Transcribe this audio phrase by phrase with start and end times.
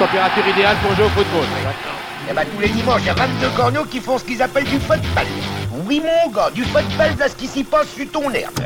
[0.00, 1.44] température idéale pour jouer au football.
[2.30, 4.64] Et bah tous les dimanches, il y a 22 corneaux qui font ce qu'ils appellent
[4.64, 5.26] du football.
[5.86, 8.60] Oui mon gars, du football, là ce qui s'y passe sur ton herbe.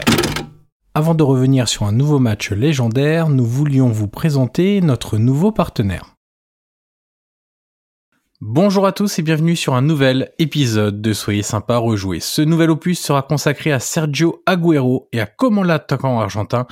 [0.94, 6.13] Avant de revenir sur un nouveau match légendaire, nous voulions vous présenter notre nouveau partenaire.
[8.46, 12.20] Bonjour à tous et bienvenue sur un nouvel épisode de Soyez sympa rejouer.
[12.20, 16.66] Ce nouvel opus sera consacré à Sergio Agüero et à comment l'attaquant argentin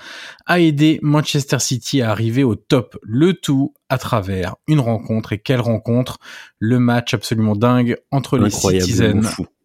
[0.45, 2.98] a aidé Manchester City à arriver au top.
[3.03, 6.19] Le tout à travers une rencontre et quelle rencontre?
[6.59, 9.23] Le match absolument dingue entre les Citizens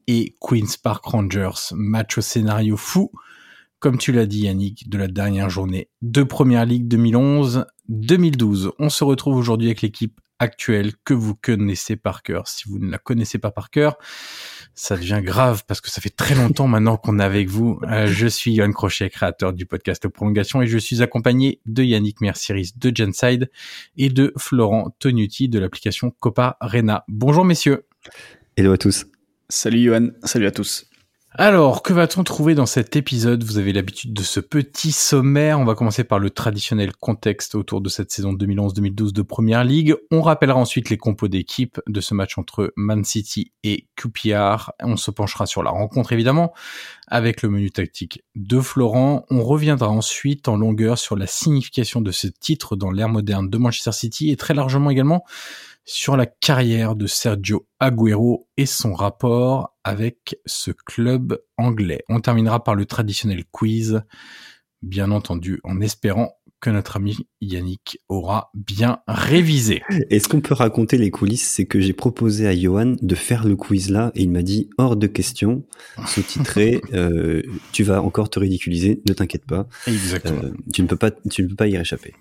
[0.07, 1.73] et Queen's Park Rangers.
[1.73, 3.11] Match au scénario fou,
[3.79, 8.71] comme tu l'as dit Yannick, de la dernière journée de Première Ligue 2011-2012.
[8.79, 12.47] On se retrouve aujourd'hui avec l'équipe actuelle que vous connaissez par cœur.
[12.47, 13.97] Si vous ne la connaissez pas par cœur,
[14.73, 17.79] ça devient grave parce que ça fait très longtemps maintenant qu'on est avec vous.
[17.83, 22.21] Euh, je suis Yann Crochet, créateur du podcast Prolongation et je suis accompagné de Yannick
[22.21, 23.49] Mercieris de Genside
[23.97, 27.03] et de Florent Tonuti de l'application Copa Rena.
[27.07, 27.85] Bonjour messieurs.
[28.55, 29.05] Hello à tous.
[29.49, 30.89] Salut Johan, salut à tous.
[31.39, 33.43] Alors, que va-t-on trouver dans cet épisode?
[33.43, 35.59] Vous avez l'habitude de ce petit sommaire.
[35.59, 39.95] On va commencer par le traditionnel contexte autour de cette saison 2011-2012 de Première Ligue.
[40.09, 44.71] On rappellera ensuite les compos d'équipe de ce match entre Man City et QPR.
[44.81, 46.55] On se penchera sur la rencontre évidemment
[47.07, 49.27] avec le menu tactique de Florent.
[49.29, 53.57] On reviendra ensuite en longueur sur la signification de ce titre dans l'ère moderne de
[53.59, 55.23] Manchester City et très largement également
[55.87, 62.03] sur la carrière de Sergio Agüero et son rapport avec ce club anglais.
[62.09, 64.01] On terminera par le traditionnel quiz,
[64.81, 69.83] bien entendu, en espérant que notre ami Yannick aura bien révisé.
[70.09, 71.47] Est-ce qu'on peut raconter les coulisses?
[71.47, 74.69] C'est que j'ai proposé à Johan de faire le quiz là et il m'a dit
[74.77, 75.63] hors de question,
[76.07, 79.67] sous-titré, euh, tu vas encore te ridiculiser, ne t'inquiète pas.
[79.85, 80.41] Exactement.
[80.43, 82.13] Euh, tu ne peux pas, tu ne peux pas y réchapper.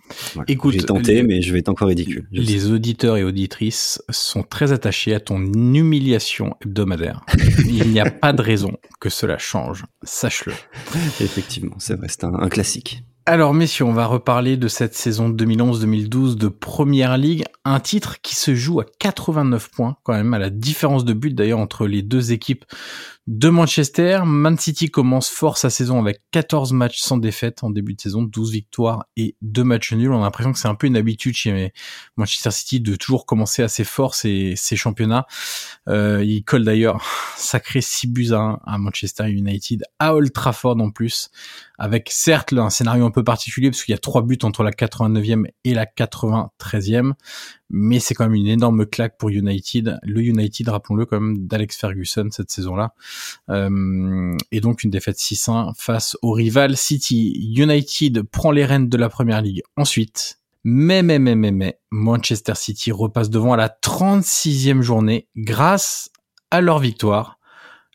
[0.49, 2.29] Écoute, j'ai tenté, mais je vais être encore ridicule.
[2.31, 7.25] Les auditeurs et auditrices sont très attachés à ton humiliation hebdomadaire.
[7.67, 10.53] il n'y a pas de raison que cela change, sache-le.
[11.21, 13.03] Effectivement, c'est vrai, c'est un classique.
[13.29, 18.37] Alors messieurs, on va reparler de cette saison 2011-2012 de Première Ligue, un titre qui
[18.37, 22.03] se joue à 89 points quand même, à la différence de but d'ailleurs entre les
[22.03, 22.65] deux équipes
[23.27, 24.21] de Manchester.
[24.25, 28.23] Man City commence fort sa saison avec 14 matchs sans défaite en début de saison,
[28.23, 30.13] 12 victoires et 2 matchs nuls.
[30.13, 31.73] On a l'impression que c'est un peu une habitude chez
[32.17, 35.27] Manchester City de toujours commencer assez fort ces championnats.
[35.89, 37.05] Euh, il colle d'ailleurs
[37.37, 41.31] sacré 6 buts à 1 à Manchester United, à Old Trafford en plus,
[41.79, 44.71] avec certes un scénario un peu particulier parce qu'il y a 3 buts entre la
[44.71, 47.13] 89e et la 93e,
[47.71, 49.99] mais c'est quand même une énorme claque pour United.
[50.03, 52.95] Le United, rappelons-le, quand même d'Alex Ferguson cette saison-là,
[53.51, 57.53] euh, et donc une défaite 6-1 face au rival City.
[57.57, 60.39] United prend les rênes de la Première Ligue ensuite.
[60.69, 66.11] Mais, mais, mais, mais, mais, Manchester City repasse devant à la 36e journée grâce
[66.51, 67.39] à leur victoire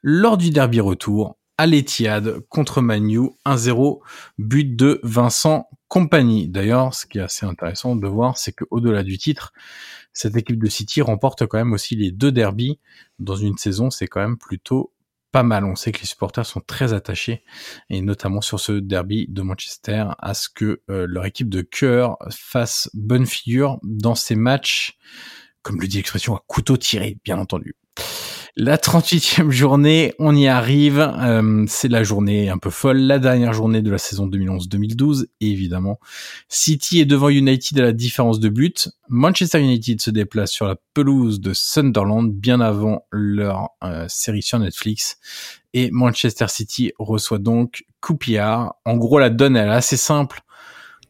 [0.04, 4.00] lors du derby retour à contre Manu 1-0
[4.40, 6.48] but de Vincent Compagnie.
[6.48, 9.54] D'ailleurs, ce qui est assez intéressant de voir, c'est que au-delà du titre,
[10.14, 12.80] cette équipe de City remporte quand même aussi les deux derbies
[13.20, 13.92] dans une saison.
[13.92, 14.94] C'est quand même plutôt
[15.32, 15.64] pas mal.
[15.66, 17.44] On sait que les supporters sont très attachés,
[17.90, 22.18] et notamment sur ce derby de Manchester, à ce que euh, leur équipe de cœur
[22.32, 24.98] fasse bonne figure dans ces matchs,
[25.62, 27.76] comme le dit l'expression, à couteau tiré, bien entendu.
[28.58, 31.00] La 38e journée, on y arrive.
[31.00, 35.26] Euh, c'est la journée un peu folle, la dernière journée de la saison 2011-2012.
[35.40, 36.00] évidemment,
[36.50, 38.90] City est devant United à la différence de but.
[39.08, 44.60] Manchester United se déplace sur la pelouse de Sunderland bien avant leur euh, série sur
[44.60, 45.18] Netflix.
[45.74, 48.76] Et Manchester City reçoit donc Coupillard.
[48.84, 50.42] En gros, la donne elle est assez simple.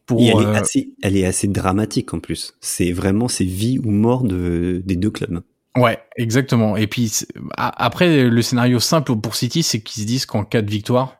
[0.06, 2.54] Pour, elle, est euh, assez, elle est assez dramatique en plus.
[2.60, 5.42] C'est vraiment c'est vie ou mort de, des deux clubs.
[5.76, 6.76] Ouais, exactement.
[6.76, 7.10] Et puis
[7.56, 11.16] après, le scénario simple pour City, c'est qu'ils se disent qu'en cas de victoire,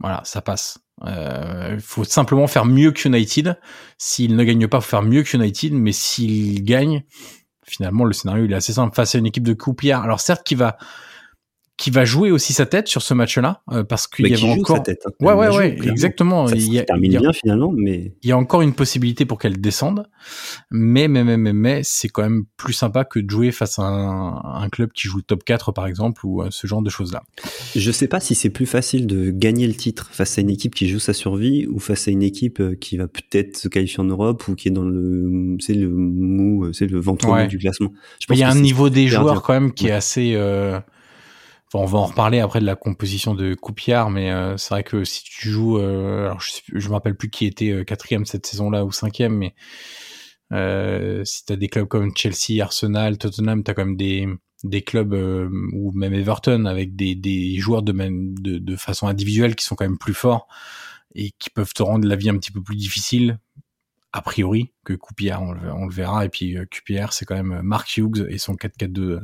[0.00, 0.78] voilà, ça passe.
[1.02, 3.58] Il euh, faut simplement faire mieux que United.
[3.98, 5.72] S'il ne gagne pas, faut faire mieux que United.
[5.74, 7.04] Mais s'il gagne,
[7.64, 10.00] finalement, le scénario il est assez simple face à une équipe de Coupière.
[10.00, 10.78] Alors certes, qui va
[11.78, 14.82] qui va jouer aussi sa tête sur ce match-là euh, parce qu'il y avait encore
[14.82, 15.12] tête, hein.
[15.20, 16.48] ouais ouais ouais exactement.
[16.48, 19.60] Il y a, termine bien finalement mais il y a encore une possibilité pour qu'elle
[19.60, 20.08] descende.
[20.72, 23.82] Mais mais mais mais, mais c'est quand même plus sympa que de jouer face à
[23.82, 26.90] un, un, club qui joue le top 4 par exemple ou euh, ce genre de
[26.90, 27.22] choses là
[27.76, 30.74] je sais pas si c'est plus facile de gagner le titre face à une équipe
[30.74, 34.00] qui joue sa survie ou face à une équipe euh, qui va peut-être se qualifier
[34.00, 37.92] en Europe ou qui est dans le c'est le mou c'est le ventre du classement.
[38.20, 40.80] Je pense il y a un niveau des joueurs quand même qui est assez euh
[41.74, 45.22] on va en reparler après de la composition de Coupillard, mais c'est vrai que si
[45.22, 49.34] tu joues, alors je, je me rappelle plus qui était quatrième cette saison-là ou cinquième,
[49.34, 49.54] mais
[50.52, 54.28] euh, si t'as des clubs comme Chelsea, Arsenal, Tottenham, t'as quand même des
[54.64, 59.06] des clubs euh, ou même Everton avec des, des joueurs de même de, de façon
[59.06, 60.48] individuelle qui sont quand même plus forts
[61.14, 63.38] et qui peuvent te rendre la vie un petit peu plus difficile
[64.18, 66.64] a priori que Coupillard on, on, le verra et puis euh,
[67.10, 69.20] c'est quand même Mark Hughes et son 4-4-2 euh,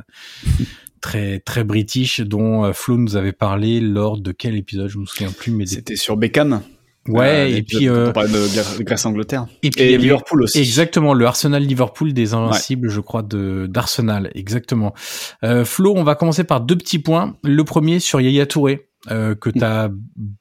[1.00, 5.06] très très british dont euh, Flo nous avait parlé lors de quel épisode je me
[5.06, 6.62] souviens plus mais c'était sur Beckham
[7.08, 9.46] Ouais, et puis euh, on de, Grèce Angleterre.
[9.62, 10.58] Et puis Liverpool aussi.
[10.58, 14.94] Exactement, le Arsenal Liverpool des invincibles, je crois, de d'Arsenal, exactement.
[15.42, 17.36] Euh, Flo, on va commencer par deux petits points.
[17.44, 18.88] Le premier sur Yaya Touré.
[19.10, 19.90] Euh, que tu as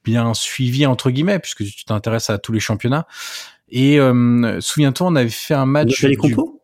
[0.06, 3.06] bien suivi entre guillemets puisque tu t'intéresses à tous les championnats
[3.74, 6.62] et euh, souviens-toi on avait fait un match les compos?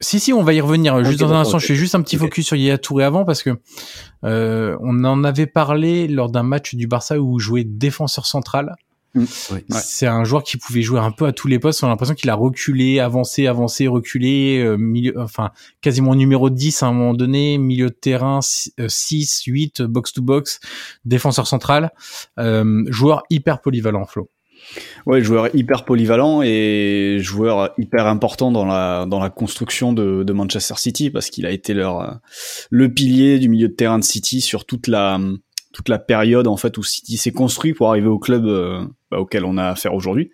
[0.00, 1.60] Si si on va y revenir juste dans un instant.
[1.60, 3.50] je fais juste un petit focus sur Yaya Touré avant parce que
[4.24, 8.74] euh, on en avait parlé lors d'un match du Barça où jouait défenseur central.
[9.14, 9.24] Mm.
[9.68, 11.82] C'est un joueur qui pouvait jouer un peu à tous les postes.
[11.82, 15.50] On a l'impression qu'il a reculé, avancé, avancé, reculé, euh, milieu, enfin
[15.80, 20.22] quasiment numéro 10 à un moment donné, milieu de terrain 6, 8, euh, box to
[20.22, 20.60] box,
[21.04, 21.92] défenseur central,
[22.38, 24.30] euh, joueur hyper polyvalent, Flo.
[25.06, 30.32] Ouais, joueur hyper polyvalent et joueur hyper important dans la dans la construction de, de
[30.32, 32.20] Manchester City parce qu'il a été leur
[32.70, 35.18] le pilier du milieu de terrain de City sur toute la
[35.72, 39.18] toute la période en fait où City s'est construit pour arriver au club euh, bah,
[39.18, 40.30] auquel on a affaire aujourd'hui.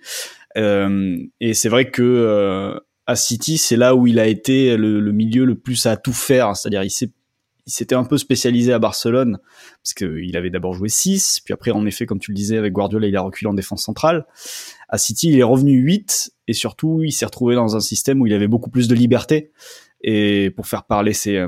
[0.57, 5.01] Euh, et c'est vrai que euh, à City, c'est là où il a été le,
[5.13, 7.11] milieu le plus à tout faire, c'est-à-dire il s'est
[7.69, 9.39] il s'était un peu spécialisé à Barcelone
[9.83, 12.73] parce qu'il avait d'abord joué 6, puis après en effet comme tu le disais avec
[12.73, 14.27] Guardiola, il a reculé en défense centrale.
[14.89, 18.27] À City, il est revenu 8 et surtout, il s'est retrouvé dans un système où
[18.27, 19.53] il avait beaucoup plus de liberté
[20.01, 21.45] et pour faire parler ses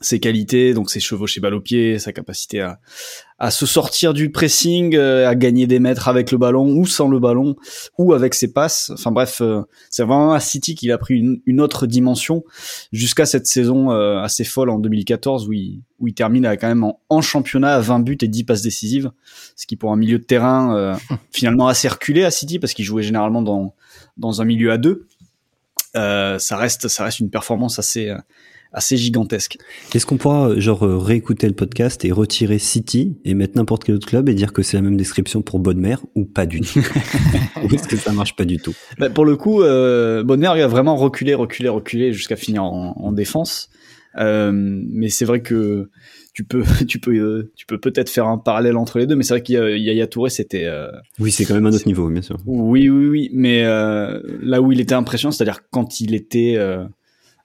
[0.00, 2.80] ses qualités, donc ses chevaux chez balle au pied, sa capacité à,
[3.40, 7.08] à se sortir du pressing, euh, à gagner des mètres avec le ballon ou sans
[7.08, 7.56] le ballon,
[7.96, 8.90] ou avec ses passes.
[8.90, 12.44] Enfin bref, euh, c'est vraiment à City qu'il a pris une, une autre dimension
[12.92, 16.84] jusqu'à cette saison euh, assez folle en 2014 où il, où il termine quand même
[17.08, 19.10] en, championnat à 20 buts et 10 passes décisives,
[19.56, 20.98] ce qui pour un milieu de terrain
[21.32, 23.74] finalement assez reculé à City parce qu'il jouait généralement dans,
[24.18, 25.06] dans un milieu à deux.
[25.94, 28.14] ça reste ça reste une performance assez
[28.72, 29.58] assez gigantesque.
[29.94, 34.06] Est-ce qu'on pourra genre réécouter le podcast et retirer City et mettre n'importe quel autre
[34.06, 36.80] club et dire que c'est la même description pour Bonne ou pas du tout
[37.62, 40.46] Ou est-ce que ça marche pas du tout bah, Pour le coup, euh, Bonne il
[40.46, 43.70] a vraiment reculé, reculé, reculé jusqu'à finir en, en défense.
[44.18, 45.88] Euh, mais c'est vrai que
[46.32, 49.22] tu peux, tu peux, euh, tu peux peut-être faire un parallèle entre les deux, mais
[49.22, 50.64] c'est vrai qu'il y a Touré, c'était.
[50.64, 52.38] Euh, oui, c'est quand même un autre niveau, bien sûr.
[52.46, 56.58] Oui, oui, oui, mais euh, là où il était impressionnant, c'est-à-dire quand il était,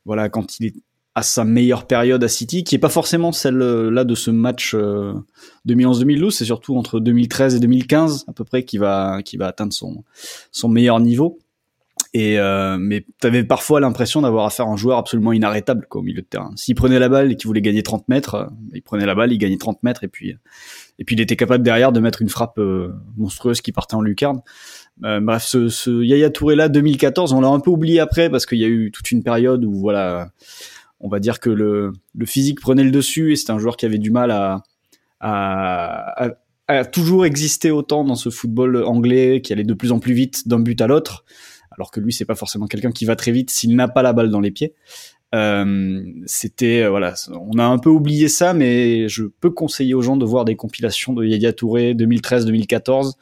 [0.05, 0.73] voilà, quand il est
[1.15, 4.75] à sa meilleure période à City, qui est pas forcément celle-là de ce match
[5.65, 9.47] 2011-2012, euh, c'est surtout entre 2013 et 2015 à peu près qui va qui va
[9.47, 10.03] atteindre son
[10.51, 11.39] son meilleur niveau.
[12.13, 16.03] Et euh, mais t'avais parfois l'impression d'avoir affaire à un joueur absolument inarrêtable quoi, au
[16.03, 16.51] milieu de terrain.
[16.55, 19.33] S'il prenait la balle et qu'il voulait gagner 30 mètres, euh, il prenait la balle,
[19.33, 20.33] il gagnait 30 mètres et puis
[20.97, 24.01] et puis il était capable derrière de mettre une frappe euh, monstrueuse qui partait en
[24.01, 24.41] lucarne.
[25.01, 28.59] bref, ce, ce Yaya Touré là 2014, on l'a un peu oublié après parce qu'il
[28.59, 30.29] y a eu toute une période où voilà
[31.05, 31.93] on va dire que le,
[32.25, 34.63] physique prenait le dessus et c'est un joueur qui avait du mal à,
[35.19, 40.47] à, toujours exister autant dans ce football anglais qui allait de plus en plus vite
[40.47, 41.23] d'un but à l'autre,
[41.71, 44.13] alors que lui c'est pas forcément quelqu'un qui va très vite s'il n'a pas la
[44.13, 44.73] balle dans les pieds.
[45.35, 50.01] Euh, c'était euh, voilà, on a un peu oublié ça, mais je peux conseiller aux
[50.01, 53.13] gens de voir des compilations de Yaya Touré 2013-2014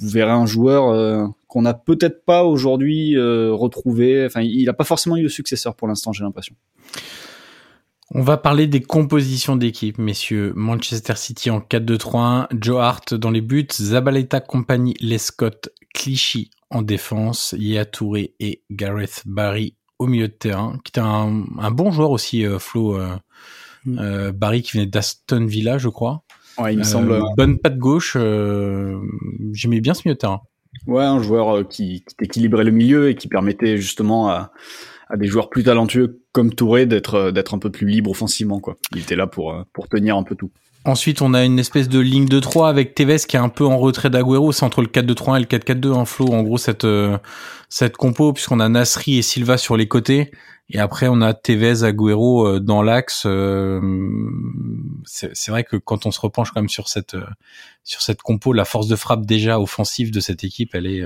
[0.00, 4.24] vous verrez un joueur euh, qu'on n'a peut-être pas aujourd'hui euh, retrouvé.
[4.24, 6.54] Enfin, il n'a pas forcément eu de successeur pour l'instant, j'ai l'impression.
[8.12, 10.52] On va parler des compositions d'équipe, messieurs.
[10.56, 17.54] Manchester City en 4-2-3-1, Joe Hart dans les buts, Zabaleta Compagnie, Lescott, Clichy en défense,
[17.58, 22.46] Yaya Touré et Gareth Barry au milieu de terrain, qui était un, bon joueur aussi,
[22.46, 22.98] euh, Flo.
[23.84, 24.30] Mm.
[24.32, 26.24] Barry qui venait d'Aston Villa, je crois.
[26.60, 27.12] Ouais, il me semble.
[27.12, 28.14] Euh, bonne patte gauche.
[28.16, 29.00] Euh,
[29.52, 30.40] j'aimais bien ce milieu de terrain.
[30.86, 34.52] Ouais, un joueur euh, qui, qui équilibrait le milieu et qui permettait justement à,
[35.08, 38.76] à des joueurs plus talentueux comme Touré d'être d'être un peu plus libre offensivement quoi.
[38.94, 40.50] Il était là pour pour tenir un peu tout.
[40.86, 43.66] Ensuite, on a une espèce de ligne de 3 avec Tevez qui est un peu
[43.66, 44.50] en retrait d'Aguero.
[44.50, 46.28] C'est entre le 4-2-3-1 et le 4-4-2 en flow.
[46.28, 46.86] En gros, cette,
[47.68, 50.30] cette compo, puisqu'on a Nasri et Silva sur les côtés.
[50.72, 53.24] Et après, on a Tevez, Agüero euh, dans l'axe.
[53.26, 53.80] Euh,
[55.04, 57.26] c'est vrai que quand on se repenche quand même sur cette euh,
[57.82, 61.02] sur cette compo, la force de frappe déjà offensive de cette équipe, elle est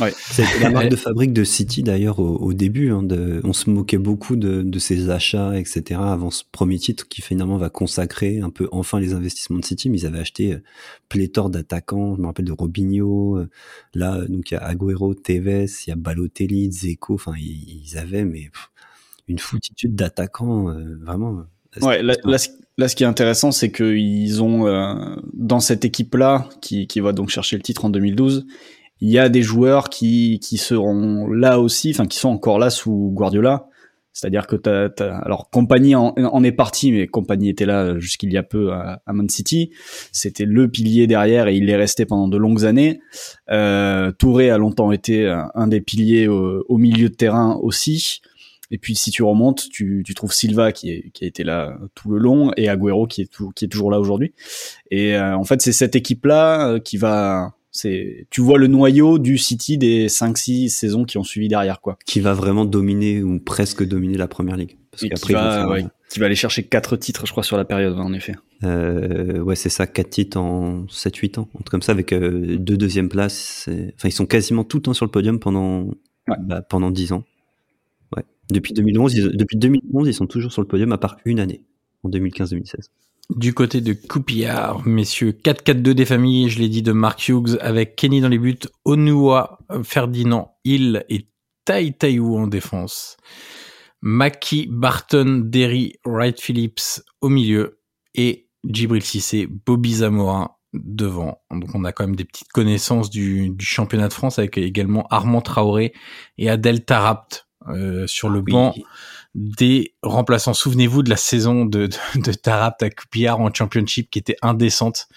[0.00, 0.12] Ouais.
[0.16, 2.90] C'est la marque de fabrique de City d'ailleurs au, début.
[2.90, 6.00] Hein, de, on se moquait beaucoup de, de ses achats, etc.
[6.02, 9.88] Avant ce premier titre qui finalement va consacrer un peu enfin les investissements de City.
[9.88, 10.62] Mais ils avaient acheté euh,
[11.08, 12.14] pléthore d'attaquants.
[12.16, 13.38] Je me rappelle de Robinho.
[13.38, 13.48] Euh,
[13.94, 17.14] là, donc il y a Agüero, Tevez, il y a Balotelli, Zeko.
[17.14, 18.50] Enfin, ils, avaient mais
[19.28, 21.44] une foutitude d'attaquants euh, vraiment.
[21.80, 24.64] Ouais, là, là, ce qui est intéressant, c'est qu'ils ont
[25.34, 28.46] dans cette équipe-là qui, qui va donc chercher le titre en 2012
[29.00, 32.70] il y a des joueurs qui, qui seront là aussi, enfin qui sont encore là
[32.70, 33.68] sous Guardiola.
[34.16, 34.88] C'est-à-dire que t'as,
[35.18, 39.28] alors compagnie en, est parti, mais compagnie était là jusqu'il y a peu à, Man
[39.28, 39.72] City.
[40.10, 43.00] C'était le pilier derrière et il est resté pendant de longues années.
[43.50, 48.22] Euh, Touré a longtemps été un des piliers au, milieu de terrain aussi.
[48.70, 51.78] Et puis si tu remontes, tu, tu trouves Silva qui, est, qui a été là
[51.94, 54.32] tout le long et Agüero qui est, tout, qui est toujours là aujourd'hui.
[54.90, 59.18] Et euh, en fait, c'est cette équipe-là euh, qui va c'est, tu vois le noyau
[59.18, 61.98] du City des 5-6 saisons qui ont suivi derrière, quoi.
[62.06, 64.78] Qui va vraiment dominer ou presque dominer la première ligue.
[64.90, 65.68] Parce qui, va,
[66.08, 68.34] qui va aller chercher 4 titres, je crois, sur la période, en effet.
[68.64, 71.48] Euh, ouais, c'est ça, 4 titres en 7-8 ans.
[71.70, 73.68] comme ça, avec euh, deux deuxièmes places.
[73.68, 75.90] Enfin, ils sont quasiment tout le temps sur le podium pendant,
[76.26, 77.24] bah, pendant 10 ans.
[78.16, 78.24] Ouais.
[78.50, 81.62] Depuis 2011, depuis 2011, ils sont toujours sur le podium, à part une année,
[82.02, 82.88] en 2015-2016.
[83.34, 87.96] Du côté de Coupillard, messieurs, 4-4-2 des familles, je l'ai dit, de Mark Hughes avec
[87.96, 91.28] Kenny dans les buts, Onua, Ferdinand, Hill et
[91.64, 93.16] Tai Taiwu en défense.
[94.00, 97.80] Maki, Barton, Derry, Wright Phillips au milieu
[98.14, 101.42] et Djibril Cissé, Bobby Zamora devant.
[101.50, 105.40] Donc on a quand même des petites connaissances du, championnat de France avec également Armand
[105.40, 105.92] Traoré
[106.38, 108.74] et Adel Tarapt euh, sur le ah banc
[109.36, 110.54] des remplaçants.
[110.54, 115.08] Souvenez-vous de la saison de, de, de en Championship qui était indécente.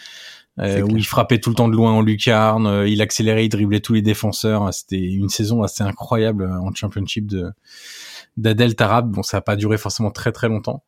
[0.60, 3.50] Euh, où il frappait tout le temps de loin en lucarne, euh, il accélérait, il
[3.50, 4.74] driblait tous les défenseurs.
[4.74, 7.52] C'était une saison assez incroyable euh, en championship de
[8.36, 9.10] d'Adel Tarab.
[9.10, 10.84] Bon, ça n'a pas duré forcément très très longtemps,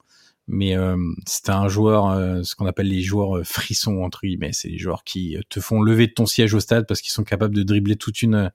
[0.48, 4.52] mais euh, c'était un joueur, euh, ce qu'on appelle les joueurs euh, frissons entre guillemets,
[4.54, 7.24] c'est les joueurs qui te font lever de ton siège au stade parce qu'ils sont
[7.24, 8.52] capables de dribbler toute une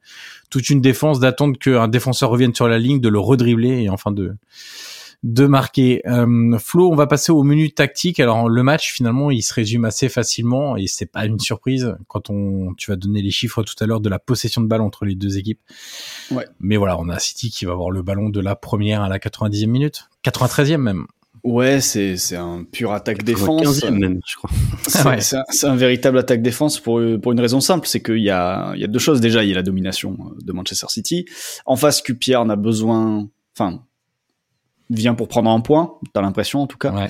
[0.50, 4.10] toute une défense, d'attendre qu'un défenseur revienne sur la ligne, de le redribbler et enfin
[4.10, 4.34] de
[5.22, 6.02] de marquer.
[6.58, 8.20] Flo, on va passer au menu tactique.
[8.20, 12.28] Alors le match finalement, il se résume assez facilement et c'est pas une surprise quand
[12.30, 15.04] on tu vas donner les chiffres tout à l'heure de la possession de balle entre
[15.04, 15.60] les deux équipes.
[16.30, 16.46] Ouais.
[16.60, 19.18] Mais voilà, on a City qui va avoir le ballon de la première à la
[19.18, 21.06] 90e minute, 93e même.
[21.46, 23.84] Ouais, c'est c'est un pur attaque défense.
[23.84, 24.50] même, je crois.
[25.20, 28.80] C'est un, véritable attaque défense pour pour une raison simple, c'est qu'il y a il
[28.80, 31.24] y a deux choses déjà, il y a la domination de Manchester City.
[31.64, 33.80] En face, Cupier n'a besoin, enfin
[34.90, 36.92] vient pour prendre un point, t'as l'impression en tout cas.
[36.92, 37.08] Ouais.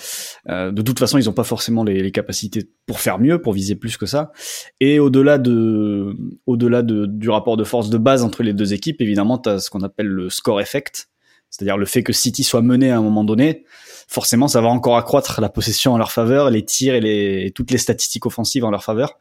[0.48, 3.52] Euh, de toute façon, ils ont pas forcément les, les, capacités pour faire mieux, pour
[3.52, 4.32] viser plus que ça.
[4.80, 6.16] Et au-delà de,
[6.46, 9.68] au-delà de, du rapport de force de base entre les deux équipes, évidemment, t'as ce
[9.68, 11.10] qu'on appelle le score effect,
[11.50, 13.64] c'est-à-dire le fait que City soit mené à un moment donné
[14.06, 17.70] forcément ça va encore accroître la possession en leur faveur, les tirs et, les, toutes
[17.70, 19.18] les statistiques offensives en leur faveur.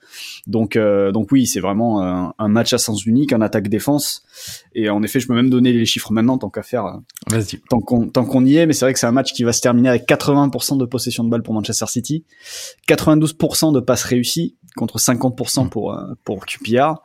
[0.48, 4.24] Donc, euh, donc oui, c'est vraiment un, un, match à sens unique, un attaque-défense.
[4.74, 6.86] Et en effet, je peux même donner les chiffres maintenant, tant qu'à faire,
[7.32, 8.68] euh, tant qu'on tant qu'on y est.
[8.68, 11.24] Mais c'est vrai que c'est un match qui va se terminer avec 80% de possession
[11.24, 12.24] de balle pour Manchester City,
[12.88, 17.02] 92% de passes réussies contre 50% pour euh, pour QPR,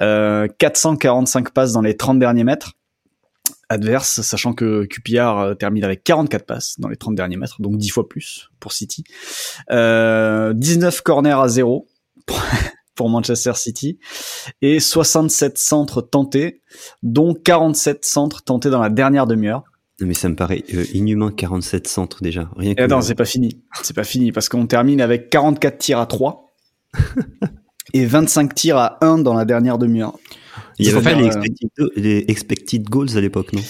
[0.00, 2.74] euh, 445 passes dans les 30 derniers mètres
[3.68, 7.76] adverse, sachant que QPR euh, termine avec 44 passes dans les 30 derniers mètres, donc
[7.76, 9.04] 10 fois plus pour City.
[9.70, 11.86] Euh, 19 corners à 0
[12.94, 13.98] pour Manchester City
[14.62, 16.60] et 67 centres tentés,
[17.02, 19.64] dont 47 centres tentés dans la dernière demi-heure.
[20.00, 22.50] Mais ça me paraît euh, inhumain 47 centres déjà.
[22.56, 23.62] Rien que eh non, c'est pas fini.
[23.82, 26.54] C'est pas fini parce qu'on termine avec 44 tirs à 3
[27.92, 30.16] et 25 tirs à 1 dans la dernière demi-heure.
[30.78, 31.14] Il y avait pas
[31.96, 33.62] les expected, goals à l'époque, non?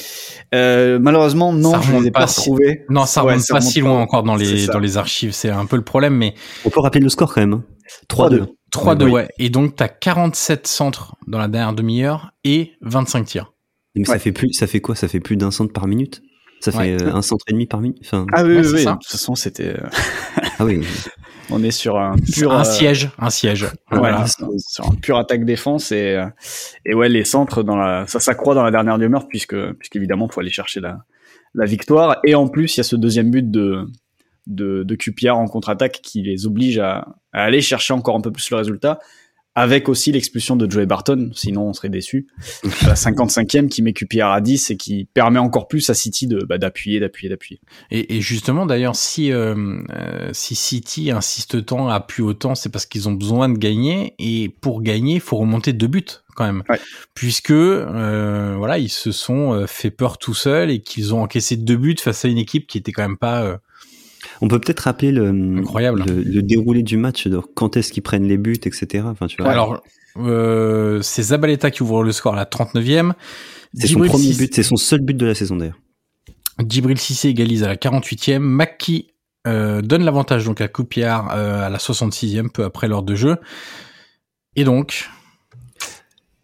[0.55, 2.85] Euh, Malheureusement, non, je ne les ai pas retrouvés.
[2.89, 5.33] Non, ça remonte pas si loin encore dans les, dans les archives.
[5.33, 6.35] C'est un peu le problème, mais.
[6.65, 7.63] On peut rappeler le score quand même.
[8.09, 8.43] 3-2.
[8.43, 8.49] Hein.
[8.73, 9.29] 3-2, ouais.
[9.39, 13.53] Et donc, t'as 47 centres dans la dernière demi-heure et 25 tirs.
[13.95, 14.97] Mais ça fait plus, ça fait quoi?
[14.97, 16.23] Ça fait plus d'un centre par minute?
[16.61, 17.99] Ça fait euh, un centre et demi par minute?
[18.05, 18.85] Enfin, ah oui, oui, oui.
[18.85, 19.75] De toute façon, c'était.
[19.77, 19.89] Euh,
[20.59, 20.81] ah oui.
[21.51, 23.67] On est sur un pur un euh, siège, un siège.
[23.91, 26.27] Voilà, sur un pur attaque défense et euh,
[26.85, 30.41] et ouais les centres dans la ça s'accroît dans la dernière demi-heure puisque puisqu'évidemment faut
[30.41, 31.05] aller chercher la
[31.55, 32.19] la victoire.
[32.25, 33.87] Et en plus il y a ce deuxième but de
[34.47, 38.31] de, de QPR en contre-attaque qui les oblige à, à, aller chercher encore un peu
[38.31, 38.99] plus le résultat
[39.55, 42.27] avec aussi l'expulsion de Joey Barton, sinon on serait déçu.
[42.87, 46.45] la 55e qui met QPR à 10 et qui permet encore plus à City de
[46.45, 47.61] bah, d'appuyer, d'appuyer, d'appuyer.
[47.91, 49.55] Et, et, justement, d'ailleurs, si euh,
[49.91, 54.49] euh, si City insiste tant, appuie autant, c'est parce qu'ils ont besoin de gagner et
[54.49, 56.81] pour gagner, il faut remonter deux buts quand même, ouais.
[57.15, 61.57] puisque euh, voilà, ils se sont euh, fait peur tout seuls et qu'ils ont encaissé
[61.57, 63.57] deux buts face à une équipe qui était quand même pas euh,
[64.41, 65.29] on peut peut-être rappeler le,
[65.59, 66.05] Incroyable.
[66.07, 69.05] le, le déroulé du match, quand est-ce qu'ils prennent les buts, etc.
[69.07, 69.51] Enfin, tu vois.
[69.51, 69.83] Alors,
[70.19, 73.13] euh, c'est Zabaleta qui ouvre le score à la 39e.
[73.75, 74.45] C'est son premier Cissé...
[74.45, 75.79] but, c'est son seul but de la saison d'ailleurs.
[76.67, 78.39] Djibril Cissé égalise à la 48e.
[78.39, 79.09] Maki
[79.47, 83.37] euh, donne l'avantage donc à Coupiard euh, à la 66e, peu après l'heure de jeu.
[84.57, 85.11] Et donc,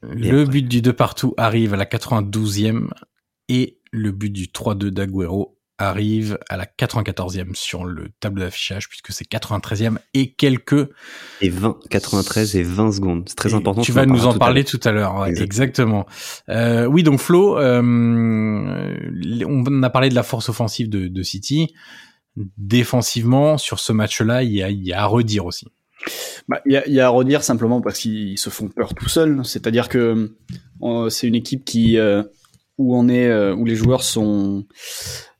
[0.03, 0.53] et le après.
[0.53, 2.89] but du 2 partout arrive à la 92e
[3.49, 9.13] et le but du 3-2 d'Aguero arrive à la 94e sur le tableau d'affichage puisque
[9.13, 10.89] c'est 93e et quelques
[11.41, 13.25] et 20 93 et 20 secondes.
[13.27, 16.07] C'est très et important tu vas nous en parler tout à l'heure ouais, exactement, exactement.
[16.51, 21.73] Euh, oui donc Flo euh, on a parlé de la force offensive de, de City.
[22.59, 25.67] Défensivement sur ce match là il y a, il y a à redire aussi.
[26.49, 29.09] Bah, il, y a, y a à redire simplement parce qu'ils se font peur tout
[29.09, 29.41] seuls.
[29.45, 30.35] C'est-à-dire que
[31.09, 32.23] c'est une équipe qui euh,
[32.79, 34.65] où on est où les joueurs sont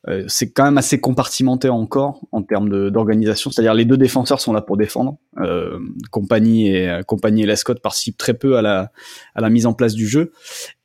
[0.07, 3.51] euh, c'est quand même assez compartimenté encore en termes d'organisation.
[3.51, 5.17] C'est-à-dire les deux défenseurs sont là pour défendre.
[5.39, 5.77] Euh,
[6.09, 8.91] compagnie et compagnie et Lescott participent très peu à la
[9.35, 10.31] à la mise en place du jeu.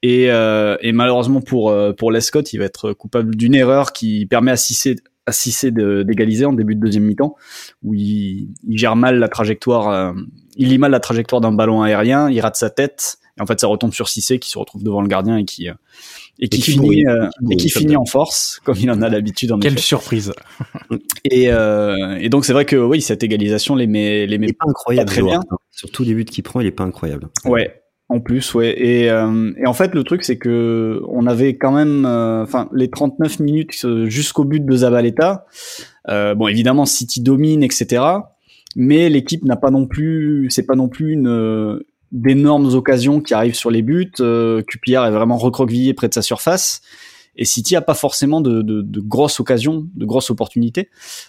[0.02, 4.50] Et, euh, et malheureusement pour pour Lescott, il va être coupable d'une erreur qui permet
[4.50, 4.96] à Cissé
[5.26, 7.34] à Cissé d'égaliser en début de deuxième mi-temps,
[7.82, 10.12] où il, il, gère mal la trajectoire, euh,
[10.56, 13.60] il lit mal la trajectoire d'un ballon aérien, il rate sa tête, et en fait
[13.60, 15.68] ça retombe sur Cissé qui se retrouve devant le gardien et qui
[16.38, 19.08] et qui, et qui finit euh, et qui finit en force comme il en a
[19.08, 19.82] l'habitude en quelle effet.
[19.82, 20.32] surprise.
[21.24, 24.66] Et, euh, et donc c'est vrai que oui cette égalisation les met les met pas
[24.68, 25.40] incroyable pas très bien.
[25.70, 27.28] Sur tous les buts qu'il prend il est pas incroyable.
[27.44, 28.74] Ouais en plus ouais.
[28.80, 32.88] Et, euh, et en fait le truc c'est que on avait quand même enfin les
[32.88, 35.46] 39 minutes jusqu'au but de Zabaleta
[36.06, 38.02] bon évidemment City domine etc
[38.76, 41.80] mais l'équipe n'a pas non plus c'est pas non plus une
[42.12, 44.12] d'énormes occasions qui arrivent sur les buts.
[44.20, 46.80] Euh, QPR est vraiment recroquevillé près de sa surface.
[47.38, 50.88] Et City a pas forcément de, de, de, grosses occasions, de grosses opportunités.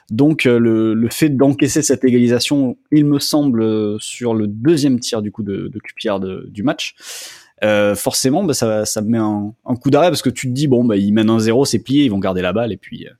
[0.09, 5.01] Donc euh, le, le, fait d'encaisser cette égalisation, il me semble, euh, sur le deuxième
[5.01, 6.95] tir du coup de, de QPR de, du match,
[7.63, 10.53] euh, forcément, bah, ça, ça me met un, un coup d'arrêt parce que tu te
[10.53, 12.77] dis bon, bah, ils mènent un zéro, c'est plié, ils vont garder la balle et
[12.77, 13.07] puis.
[13.07, 13.11] Euh,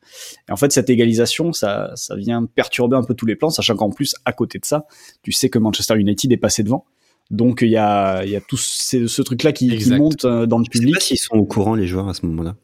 [0.48, 3.76] et en fait, cette égalisation, ça, ça vient perturber un peu tous les plans, sachant
[3.76, 4.86] qu'en plus, à côté de ça,
[5.24, 6.86] tu sais que Manchester United est passé devant.
[7.32, 10.60] Donc il y a, y a tout ce, ce truc-là qui, qui, monte euh, dans
[10.60, 10.96] le public.
[10.96, 12.56] Je sais pas s'ils sont au courant les joueurs à ce moment-là.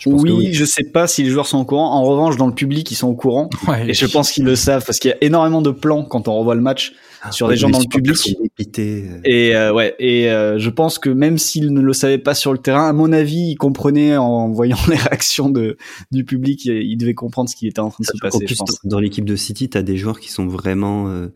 [0.00, 1.92] Je oui, oui, je sais pas si les joueurs sont au courant.
[1.92, 3.48] En revanche, dans le public, ils sont au courant.
[3.68, 6.28] Ouais, et je pense qu'ils le savent parce qu'il y a énormément de plans quand
[6.28, 8.36] on revoit le match ah, sur des gens dans le public.
[8.42, 9.08] Dépité.
[9.24, 12.52] Et euh, ouais, et euh, je pense que même s'ils ne le savaient pas sur
[12.52, 15.78] le terrain, à mon avis, ils comprenaient en voyant les réactions de
[16.12, 18.36] du public, ils devaient comprendre ce qui était en train de se passer.
[18.36, 21.28] En plus, dans l'équipe de City, tu as des joueurs qui sont vraiment euh,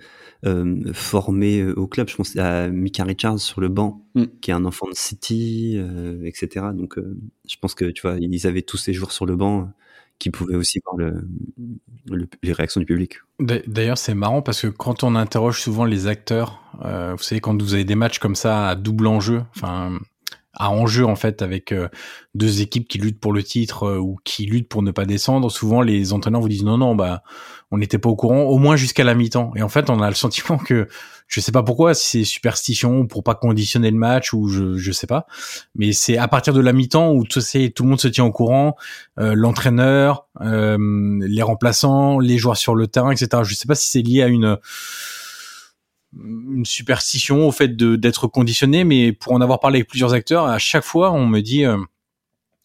[0.46, 2.08] euh, formé au club.
[2.08, 4.24] Je pense à Mika Richards sur le banc, mm.
[4.40, 6.66] qui est un enfant de City, euh, etc.
[6.74, 7.16] Donc, euh,
[7.48, 9.70] je pense que tu vois, ils avaient tous ces joueurs sur le banc
[10.18, 11.28] qui pouvaient aussi voir le,
[12.10, 13.18] le, les réactions du public.
[13.38, 17.60] D'ailleurs, c'est marrant parce que quand on interroge souvent les acteurs, euh, vous savez, quand
[17.60, 19.98] vous avez des matchs comme ça à double enjeu, enfin
[20.58, 21.88] à enjeu en fait avec euh,
[22.34, 25.50] deux équipes qui luttent pour le titre euh, ou qui luttent pour ne pas descendre,
[25.50, 27.22] souvent les entraîneurs vous disent non non bah
[27.70, 29.52] on n'était pas au courant au moins jusqu'à la mi-temps.
[29.56, 30.88] Et en fait on a le sentiment que
[31.26, 34.92] je sais pas pourquoi si c'est superstition pour pas conditionner le match ou je je
[34.92, 35.26] sais pas.
[35.74, 38.32] Mais c'est à partir de la mi-temps où tout, tout le monde se tient au
[38.32, 38.74] courant
[39.18, 44.02] euh, l'entraîneur les remplaçants les joueurs sur le terrain etc je sais pas si c'est
[44.02, 44.56] lié à une
[46.16, 50.58] une superstition au fait d'être conditionné, mais pour en avoir parlé avec plusieurs acteurs, à
[50.58, 51.76] chaque fois on me dit euh,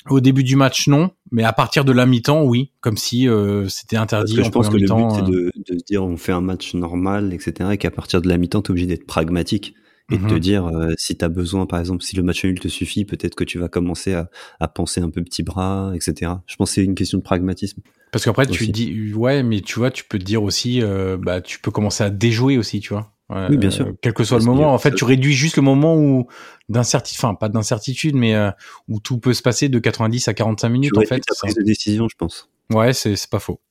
[0.10, 3.68] au début du match non, mais à partir de la mi-temps oui, comme si euh,
[3.68, 4.36] c'était interdit.
[4.36, 6.42] Parce que je pense que le but c'est de, de se dire on fait un
[6.42, 7.72] match normal, etc.
[7.74, 9.76] Et qu'à partir de la mi-temps t'es obligé d'être pragmatique
[10.12, 12.68] et de te dire euh, si t'as besoin par exemple si le match nul te
[12.68, 14.30] suffit peut-être que tu vas commencer à,
[14.60, 17.82] à penser un peu petit bras etc je pense que c'est une question de pragmatisme
[18.12, 21.42] parce qu'après tu dis ouais mais tu vois tu peux te dire aussi euh, bah
[21.42, 23.88] tu peux commencer à déjouer aussi tu vois Ouais, oui, bien sûr.
[23.88, 26.28] Euh, quel que soit le moment, en fait, tu réduis juste le moment où
[26.70, 28.52] d'incertitude, enfin pas d'incertitude, mais euh,
[28.88, 30.98] où tout peut se passer de 90 à 45 minutes.
[30.98, 32.50] En fait, la prise de décision, je pense.
[32.72, 33.62] Ouais, c'est c'est pas faux.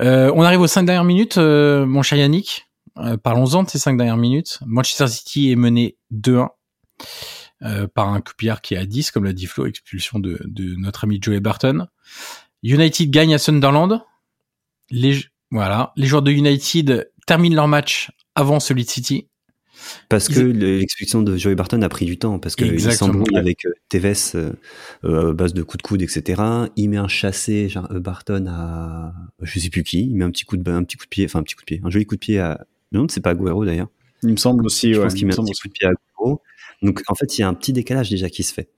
[0.00, 2.68] Euh, on arrive aux cinq dernières minutes, euh, mon cher Yannick.
[2.98, 4.58] Euh, Parlons-en de ces cinq dernières minutes.
[4.66, 6.48] Manchester City est mené 2-1
[7.94, 11.04] par un coupillard qui est à 10, comme l'a dit Flo, expulsion de, de notre
[11.04, 11.86] ami Joey Barton.
[12.62, 14.02] United gagne à Sunderland.
[14.90, 15.18] Les
[15.50, 19.26] voilà, les joueurs de United terminent leur match avant celui de City.
[20.08, 23.72] Parce que l'expulsion de Joey Barton a pris du temps, parce qu'il s'embrouille avec euh,
[23.88, 24.14] Tevez
[25.04, 26.42] euh, base de coups de coude, etc.
[26.76, 30.44] Il met un chassé, genre Barton à je sais plus qui, il met un petit
[30.44, 32.06] coup de un petit coup de pied, enfin un petit coup de pied, un joli
[32.06, 33.88] coup de pied à non, c'est pas Aguero d'ailleurs.
[34.22, 35.90] Il me semble aussi, je ouais, pense qu'il met un petit coup de pied à
[35.90, 36.40] Aguero.
[36.82, 38.70] Donc en fait, il y a un petit décalage déjà qui se fait.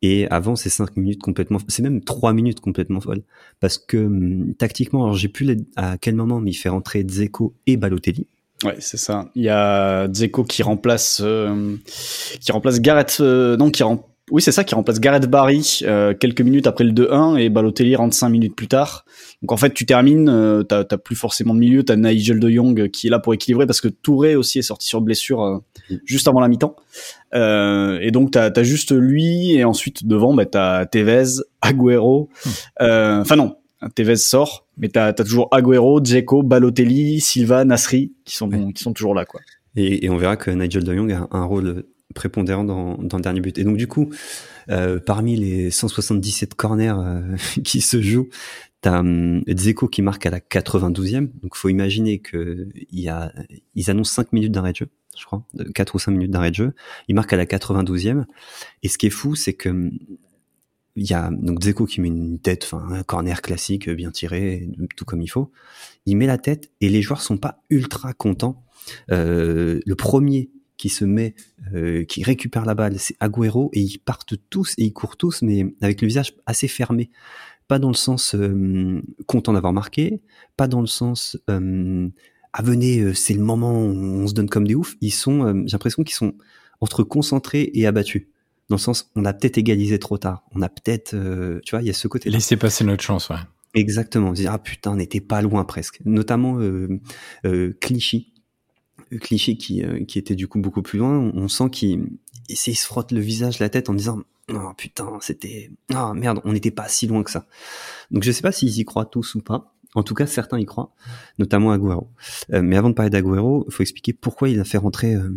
[0.00, 3.22] Et avant, c'est cinq minutes complètement, c'est même trois minutes complètement folles.
[3.60, 7.54] Parce que hum, tactiquement, alors j'ai plus à quel moment, mais il fait rentrer Dzeko
[7.66, 8.26] et Balotelli.
[8.64, 9.28] Ouais, c'est ça.
[9.36, 11.76] Il y a Dzeko qui remplace, euh,
[12.40, 14.00] qui remplace Gareth, euh, non, qui rem...
[14.32, 17.94] oui, c'est ça, qui remplace Gareth Barry euh, quelques minutes après le 2-1 et Balotelli
[17.94, 19.04] rentre cinq minutes plus tard.
[19.42, 22.50] Donc en fait, tu termines, euh, t'as, t'as plus forcément de milieu, t'as Nigel de
[22.50, 25.96] Jong qui est là pour équilibrer parce que Touré aussi est sorti sur blessure mm.
[26.04, 26.74] juste avant la mi-temps.
[27.34, 32.28] Euh, et donc t'as, t'as juste lui et ensuite devant, bah, t'as Tevez, Agüero.
[32.44, 32.50] Mm.
[33.20, 33.56] Enfin non,
[33.94, 38.92] Tevez sort, mais t'as as toujours Agüero, Dzeko, Balotelli, Silva, Nasri qui sont qui sont
[38.92, 39.40] toujours là quoi.
[39.76, 43.22] Et, et, on verra que Nigel De Jong a un rôle prépondérant dans, dans le
[43.22, 43.58] dernier but.
[43.58, 44.10] Et donc du coup,
[44.70, 48.28] euh, parmi les 177 corners euh, qui se jouent,
[48.80, 51.28] t'as um, Dzeko qui marque à la 92e.
[51.42, 53.32] Donc faut imaginer que y a
[53.74, 54.88] ils annoncent 5 minutes d'arrêt de jeu,
[55.18, 56.72] je crois, 4 ou 5 minutes d'arrêt de jeu.
[57.08, 58.24] Il marque à la 92e.
[58.82, 59.90] Et ce qui est fou, c'est que
[60.98, 64.68] il y a donc Zeko qui met une tête, enfin un corner classique bien tiré,
[64.96, 65.50] tout comme il faut.
[66.06, 68.64] Il met la tête et les joueurs sont pas ultra contents.
[69.10, 71.34] Euh, le premier qui se met,
[71.74, 75.42] euh, qui récupère la balle, c'est Agüero et ils partent tous et ils courent tous,
[75.42, 77.10] mais avec le visage assez fermé.
[77.66, 80.22] Pas dans le sens euh, content d'avoir marqué,
[80.56, 82.08] pas dans le sens euh,
[82.52, 84.96] ah venez, euh, c'est le moment, où on se donne comme des oufs.
[85.00, 86.34] Ils sont, euh, j'ai l'impression qu'ils sont
[86.80, 88.26] entre concentrés et abattus
[88.68, 91.82] dans le sens on a peut-être égalisé trop tard, on a peut-être, euh, tu vois,
[91.82, 92.30] il y a ce côté.
[92.30, 93.36] Laisser passer notre chance, ouais.
[93.74, 94.32] Exactement.
[94.32, 96.00] dire ah putain, on n'était pas loin presque.
[96.04, 97.00] Notamment euh,
[97.44, 98.32] euh, Clichy,
[99.20, 101.18] Clichy qui euh, qui était du coup beaucoup plus loin.
[101.34, 102.06] On, sent qu'il
[102.48, 106.52] il se frotte le visage, la tête en disant oh putain, c'était ah merde, on
[106.52, 107.46] n'était pas si loin que ça.
[108.10, 109.74] Donc je sais pas s'ils y croient tous ou pas.
[109.98, 110.94] En tout cas, certains y croient,
[111.40, 112.08] notamment Agüero.
[112.52, 115.28] Euh, mais avant de parler d'Agüero, il faut expliquer pourquoi il a fait rentrer euh,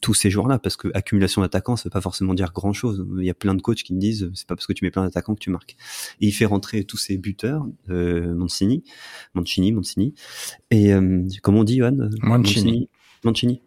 [0.00, 3.06] tous ces joueurs-là, parce que accumulation d'attaquants, ça veut pas forcément dire grand-chose.
[3.18, 4.90] Il y a plein de coachs qui me disent, c'est pas parce que tu mets
[4.90, 5.76] plein d'attaquants que tu marques.
[6.20, 8.82] Et il fait rentrer tous ces buteurs, euh, Mancini,
[9.34, 10.14] Mancini, Mancini,
[10.72, 12.88] et euh, comment on dit, Johan Mancini.
[13.22, 13.62] Mancini.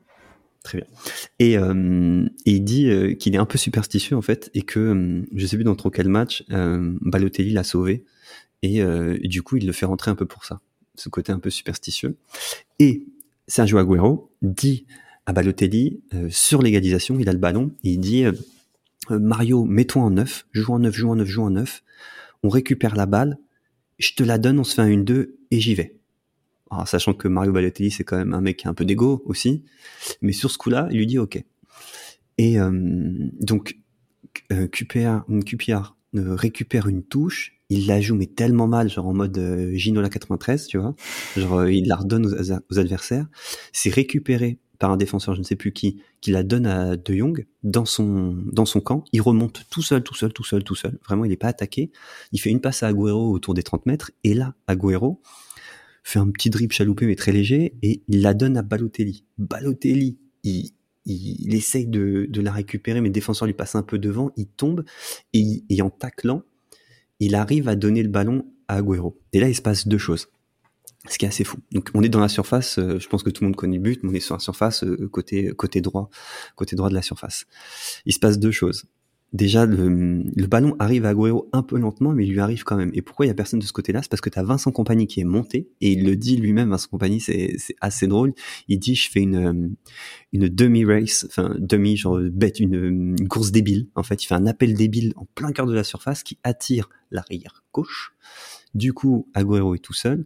[0.66, 0.88] Très bien.
[1.38, 4.80] Et, euh, et il dit euh, qu'il est un peu superstitieux en fait et que
[4.80, 8.15] euh, je sais plus dans trop quel match Balotelli l'a sauvé euh,
[8.74, 10.62] et, du coup, il le fait rentrer un peu pour ça,
[10.96, 12.18] ce côté un peu superstitieux.
[12.80, 13.06] Et
[13.48, 14.86] Sergio Agüero dit
[15.26, 18.32] à Balotelli, euh, sur l'égalisation, il a le ballon, il dit euh,
[19.10, 21.84] Mario, mets-toi en neuf, joue en neuf, joue en neuf, joue en neuf,
[22.44, 23.38] on récupère la balle,
[23.98, 25.96] je te la donne, on se fait un 1-2 et j'y vais.
[26.70, 29.64] Alors, sachant que Mario Balotelli, c'est quand même un mec un peu d'ego aussi,
[30.22, 31.44] mais sur ce coup-là, il lui dit OK.
[32.38, 32.58] Et
[33.40, 33.78] donc,
[34.50, 39.74] QPR, QPR récupère une touche, il la joue mais tellement mal, genre en mode euh,
[39.74, 40.96] Ginola 93, tu vois.
[41.36, 43.28] Genre euh, il la redonne aux, adversaires.
[43.72, 47.14] C'est récupéré par un défenseur, je ne sais plus qui, qui la donne à De
[47.14, 49.04] Jong dans son dans son camp.
[49.14, 51.00] Il remonte tout seul, tout seul, tout seul, tout seul.
[51.06, 51.92] Vraiment, il n'est pas attaqué.
[52.32, 55.22] Il fait une passe à Agüero autour des 30 mètres et là, Agüero
[56.04, 59.26] fait un petit drip chaloupé mais très léger et il la donne à Balotelli.
[59.40, 60.72] Balotelli, il,
[61.06, 64.48] il, essaye de, de, la récupérer, mais le défenseur lui passe un peu devant, il
[64.48, 64.84] tombe
[65.34, 66.44] et, et en taclant,
[67.20, 69.20] il arrive à donner le ballon à Agüero.
[69.34, 70.28] Et là, il se passe deux choses.
[71.08, 71.58] Ce qui est assez fou.
[71.72, 72.80] Donc, on est dans la surface.
[72.80, 74.40] Euh, je pense que tout le monde connaît le but, mais on est sur la
[74.40, 76.10] surface euh, côté côté droit,
[76.56, 77.46] côté droit de la surface.
[78.06, 78.86] Il se passe deux choses
[79.36, 82.78] déjà le, le, ballon arrive à Agüero un peu lentement, mais il lui arrive quand
[82.78, 82.92] même.
[82.94, 84.02] Et pourquoi il y a personne de ce côté-là?
[84.02, 86.70] C'est parce que tu as Vincent Compagnie qui est monté, et il le dit lui-même,
[86.70, 88.34] Vincent Compagnie, c'est assez drôle.
[88.68, 89.76] Il dit, je fais une,
[90.32, 93.90] une demi-race, enfin demi, genre bête, une, une, course débile.
[93.96, 96.90] En fait, il fait un appel débile en plein cœur de la surface qui attire
[97.12, 98.14] l'arrière gauche.
[98.74, 100.26] Du coup, Agüero est tout seul.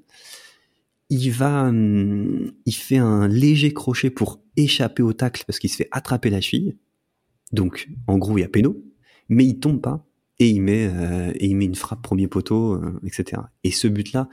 [1.09, 5.87] Il va, il fait un léger crochet pour échapper au tacle parce qu'il se fait
[5.91, 6.77] attraper la cheville.
[7.51, 8.79] Donc, en gros, il y a péno
[9.29, 10.05] mais il tombe pas
[10.39, 13.41] et il met euh, et il met une frappe premier poteau, euh, etc.
[13.63, 14.29] Et ce but-là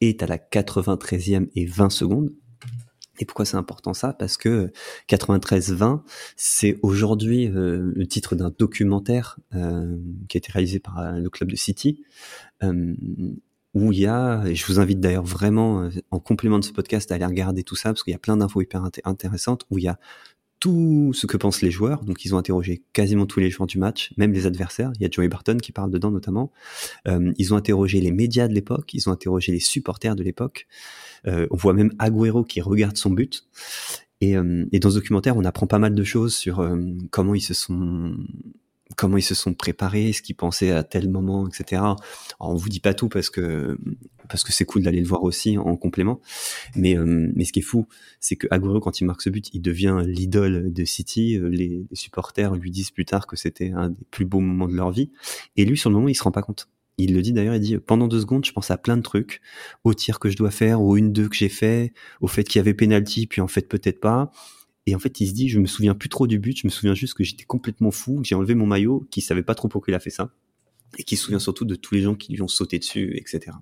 [0.00, 2.32] est à la 93e et 20 secondes.
[3.18, 4.12] Et pourquoi c'est important ça?
[4.12, 4.70] Parce que
[5.08, 6.02] 93-20,
[6.36, 9.38] c'est aujourd'hui euh, le titre d'un documentaire
[10.28, 12.02] qui a été réalisé par le club de City,
[12.62, 17.10] où il y a, et je vous invite d'ailleurs vraiment en complément de ce podcast
[17.10, 19.84] à aller regarder tout ça, parce qu'il y a plein d'infos hyper intéressantes, où il
[19.84, 19.98] y a
[20.60, 22.04] tout ce que pensent les joueurs.
[22.04, 24.92] Donc ils ont interrogé quasiment tous les joueurs du match, même les adversaires.
[24.96, 26.52] Il y a Joey Barton qui parle dedans notamment.
[27.08, 30.66] Euh, ils ont interrogé les médias de l'époque, ils ont interrogé les supporters de l'époque.
[31.26, 33.46] Euh, on voit même Agüero qui regarde son but.
[34.22, 34.34] Et,
[34.72, 36.66] et, dans ce documentaire, on apprend pas mal de choses sur
[37.10, 38.16] comment ils se sont
[38.94, 41.82] comment ils se sont préparés, ce qu'ils pensaient à tel moment, etc.
[41.82, 41.98] Alors,
[42.38, 43.78] on vous dit pas tout parce que
[44.28, 46.20] parce que c'est cool d'aller le voir aussi en complément.
[46.76, 47.88] Mais euh, mais ce qui est fou,
[48.20, 51.36] c'est que Agüero quand il marque ce but, il devient l'idole de City.
[51.36, 54.74] Euh, les, supporters lui disent plus tard que c'était un des plus beaux moments de
[54.74, 55.10] leur vie.
[55.56, 56.68] Et lui, sur le moment, il se rend pas compte.
[56.98, 59.40] Il le dit d'ailleurs, il dit pendant deux secondes, je pense à plein de trucs,
[59.84, 62.58] au tir que je dois faire, au une deux que j'ai fait, au fait qu'il
[62.58, 64.30] y avait penalty, puis en fait peut-être pas.
[64.86, 66.70] Et en fait, il se dit, je me souviens plus trop du but, je me
[66.70, 69.68] souviens juste que j'étais complètement fou, que j'ai enlevé mon maillot, qu'il savait pas trop
[69.68, 70.30] pourquoi il a fait ça,
[70.96, 73.56] et qu'il se souvient surtout de tous les gens qui lui ont sauté dessus, etc.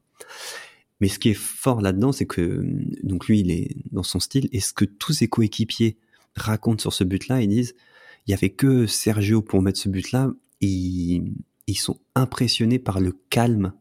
[1.01, 2.63] Mais ce qui est fort là-dedans, c'est que
[3.03, 5.97] donc lui, il est dans son style, et ce que tous ses coéquipiers
[6.37, 7.75] racontent sur ce but-là, ils disent,
[8.27, 11.33] il y avait que Sergio pour mettre ce but-là, ils
[11.75, 13.73] sont impressionnés par le calme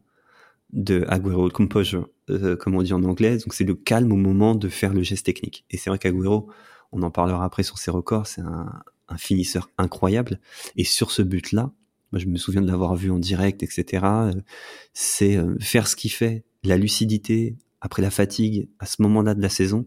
[0.74, 3.38] de Agüero, composure, euh, comme on dit en anglais.
[3.38, 5.64] Donc c'est le calme au moment de faire le geste technique.
[5.70, 6.50] Et c'est vrai qu'Agüero,
[6.94, 8.82] on en parlera après sur ses records, c'est un,
[9.18, 10.40] finisseur incroyable.
[10.76, 11.70] Et sur ce but-là,
[12.10, 14.02] moi je me souviens de l'avoir vu en direct, etc.
[14.04, 14.32] Euh,
[14.92, 19.42] c'est euh, faire ce qu'il fait, la lucidité après la fatigue à ce moment-là de
[19.42, 19.86] la saison.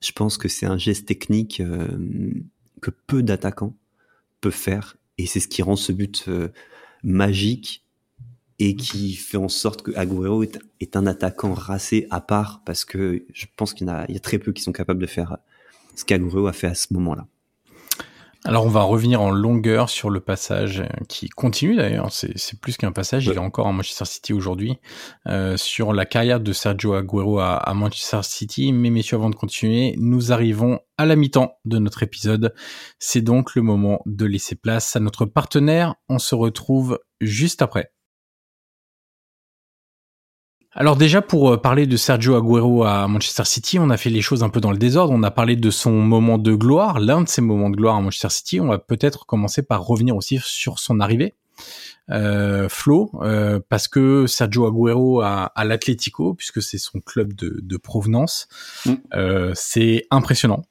[0.00, 1.98] Je pense que c'est un geste technique euh,
[2.80, 3.76] que peu d'attaquants
[4.40, 6.26] peuvent faire, et c'est ce qui rend ce but
[7.02, 7.84] magique
[8.58, 13.26] et qui fait en sorte que Agüero est, un attaquant racé à part parce que
[13.34, 15.36] je pense qu'il y, y, a très peu qui sont capables de faire
[15.96, 17.26] ce qu'Agüero a fait à ce moment-là.
[18.46, 22.76] Alors on va revenir en longueur sur le passage euh, qui continue d'ailleurs, c'est plus
[22.76, 24.78] qu'un passage, il est encore à Manchester City aujourd'hui,
[25.26, 28.72] euh, sur la carrière de Sergio Agüero à, à, Manchester City.
[28.72, 32.54] Mais messieurs, avant de continuer, nous arrivons à la mi-temps de notre épisode.
[33.00, 35.96] C'est donc le moment de laisser place à notre partenaire.
[36.08, 37.90] On se retrouve juste après.
[40.78, 44.20] Alors déjà pour euh, parler de Sergio Agüero à Manchester City, on a fait les
[44.20, 45.14] choses un peu dans le désordre.
[45.14, 48.00] On a parlé de son moment de gloire, l'un de ses moments de gloire à
[48.02, 48.60] Manchester City.
[48.60, 51.34] On va peut-être commencer par revenir aussi sur son arrivée.
[52.10, 57.76] Euh, Flo, euh, parce que Sergio Agüero à, à l'Atlético, puisque c'est son club de,
[57.78, 58.46] provenance,
[58.84, 58.94] mm.
[59.14, 60.62] euh, c'est impressionnant.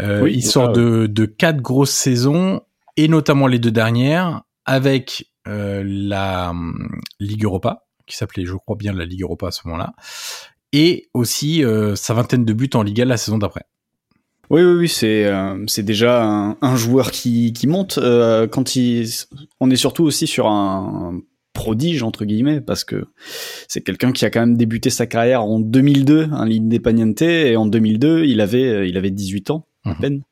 [0.00, 2.62] Euh, il sort de, de quatre grosses saisons,
[2.96, 8.92] et notamment les deux dernières, avec la hum, Ligue Europa, qui s'appelait, je crois bien,
[8.92, 9.94] la Ligue Europa à ce moment-là,
[10.72, 13.64] et aussi euh, sa vingtaine de buts en Liga la saison d'après.
[14.50, 19.08] Oui, oui, oui, c'est euh, c'est déjà un, joueur qui, qui monte euh, quand il.
[19.60, 21.20] On est surtout aussi sur un
[21.52, 23.06] prodige entre guillemets parce que
[23.68, 27.56] c'est quelqu'un qui a quand même débuté sa carrière en 2002 en Ligue d'Independiente et
[27.56, 29.96] en 2002 il avait il avait 18 ans à mhm.
[30.00, 30.22] peine.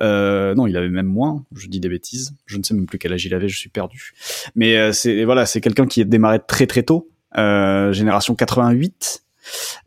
[0.00, 1.44] Euh, non, il avait même moins.
[1.54, 2.34] Je dis des bêtises.
[2.44, 3.48] Je ne sais même plus quel âge il avait.
[3.48, 4.12] Je suis perdu.
[4.54, 7.08] Mais c'est voilà, c'est quelqu'un qui a démarré très très tôt.
[7.36, 9.24] Euh, génération 88.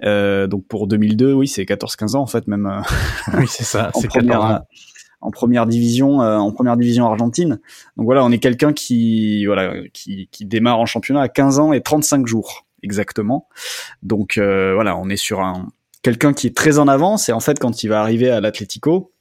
[0.04, 2.66] Euh, donc pour 2002, oui, c'est 14-15 ans en fait même.
[2.66, 3.92] Euh, oui, c'est ça.
[4.00, 4.64] c'est première,
[5.22, 7.60] en première division, en première division argentine.
[7.96, 11.74] Donc voilà, on est quelqu'un qui voilà qui, qui démarre en championnat à 15 ans
[11.74, 13.48] et 35 jours exactement.
[14.04, 15.68] Donc voilà, on est sur un
[16.04, 19.12] quelqu'un qui est très en avance et en fait quand il va arriver à l'Atlético,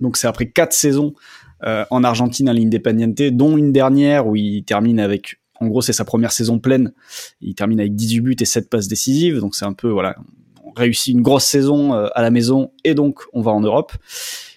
[0.00, 1.14] donc c'est après quatre saisons
[1.62, 6.04] en Argentine à l'Independiente, dont une dernière où il termine avec en gros, c'est sa
[6.04, 6.92] première saison pleine.
[7.40, 9.38] Il termine avec 18 buts et 7 passes décisives.
[9.40, 10.16] Donc c'est un peu, voilà,
[10.64, 13.92] on réussit une grosse saison euh, à la maison et donc on va en Europe.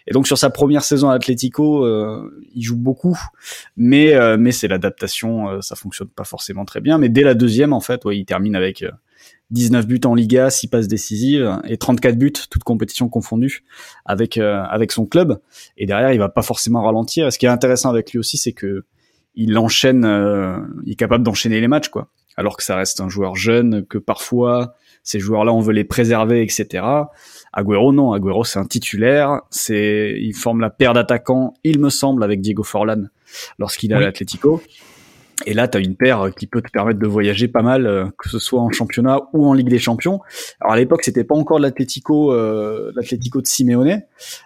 [0.08, 3.18] Et donc sur sa première saison à Atlético, euh, il joue beaucoup,
[3.78, 6.98] mais euh, mais c'est l'adaptation, ça fonctionne pas forcément très bien.
[6.98, 8.84] Mais dès la deuxième, en fait, ouais, il termine avec
[9.52, 13.64] 19 buts en Liga, 6 passes décisives et 34 buts, toutes compétitions confondues,
[14.06, 15.40] avec avec son club.
[15.78, 17.28] Et derrière, il va pas forcément ralentir.
[17.28, 18.84] Et ce qui est intéressant avec lui aussi, c'est que
[19.36, 22.10] il enchaîne, euh, il est capable d'enchaîner les matchs, quoi.
[22.36, 26.42] Alors que ça reste un joueur jeune, que parfois ces joueurs-là on veut les préserver,
[26.42, 26.86] etc.
[27.52, 32.24] Agüero non, Agüero c'est un titulaire, c'est, il forme la paire d'attaquants, il me semble,
[32.24, 33.04] avec Diego Forlan
[33.60, 34.62] lorsqu'il est à l'Atlético.
[35.46, 38.06] Et là, tu as une paire qui peut te permettre de voyager pas mal, euh,
[38.18, 40.22] que ce soit en championnat ou en Ligue des Champions.
[40.62, 44.04] Alors à l'époque, c'était pas encore l'Atlético, euh, l'Atlético de Simeone,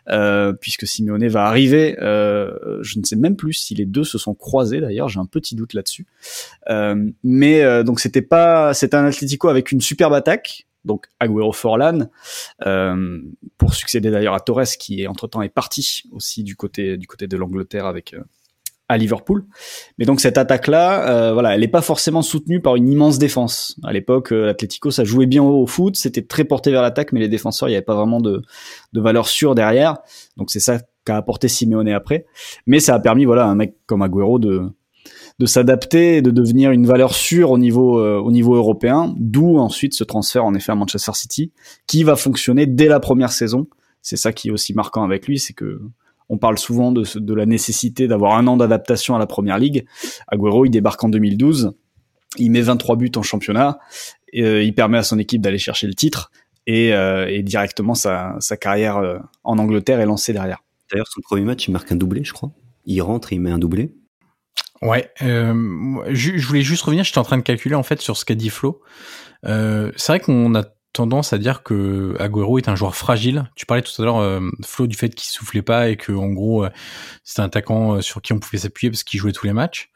[0.09, 1.97] euh, puisque Simeone va arriver.
[2.01, 4.79] Euh, je ne sais même plus si les deux se sont croisés.
[4.81, 6.05] D'ailleurs, j'ai un petit doute là-dessus.
[6.69, 10.67] Euh, mais donc c'était pas, c'était un Atlético avec une superbe attaque.
[10.85, 12.09] Donc Agüero Forlan,
[13.57, 17.27] pour succéder d'ailleurs à Torres qui entre temps est parti aussi du côté du côté
[17.27, 18.15] de l'Angleterre avec
[18.89, 19.45] à Liverpool.
[19.97, 23.77] Mais donc cette attaque-là, euh, voilà, elle n'est pas forcément soutenue par une immense défense.
[23.83, 27.19] À l'époque, euh, l'Atlético, ça jouait bien au, foot, c'était très porté vers l'attaque, mais
[27.19, 28.41] les défenseurs, il n'y avait pas vraiment de,
[28.93, 29.97] de valeur sûre derrière.
[30.37, 32.25] Donc c'est ça qu'a apporté Simeone après.
[32.65, 34.69] Mais ça a permis, voilà, à un mec comme Agüero de
[35.39, 39.13] de s'adapter et de devenir une valeur sûre au niveau euh, au niveau européen.
[39.17, 41.51] D'où ensuite ce transfert en effet à Manchester City,
[41.85, 43.67] qui va fonctionner dès la première saison
[44.07, 45.81] c'est ça qui est aussi marquant avec lui, c'est que
[46.29, 49.85] on parle souvent de, de la nécessité d'avoir un an d'adaptation à la première ligue.
[50.27, 51.73] Agüero, il débarque en 2012,
[52.37, 53.79] il met 23 buts en championnat,
[54.33, 56.31] et, euh, il permet à son équipe d'aller chercher le titre,
[56.65, 60.63] et, euh, et directement sa, sa carrière euh, en Angleterre est lancée derrière.
[60.91, 62.51] D'ailleurs, son premier match, il marque un doublé, je crois.
[62.85, 63.93] Il rentre et il met un doublé.
[64.81, 68.15] Ouais, euh, je, je, voulais juste revenir, j'étais en train de calculer en fait sur
[68.15, 68.81] ce qu'a dit Flo.
[69.45, 70.63] Euh, c'est vrai qu'on a
[70.97, 73.49] tendance à dire que Agüero est un joueur fragile.
[73.55, 76.29] Tu parlais tout à l'heure, euh, Flo, du fait qu'il soufflait pas et que en
[76.29, 76.69] gros, euh,
[77.23, 79.91] c'était un attaquant euh, sur qui on pouvait s'appuyer parce qu'il jouait tous les matchs.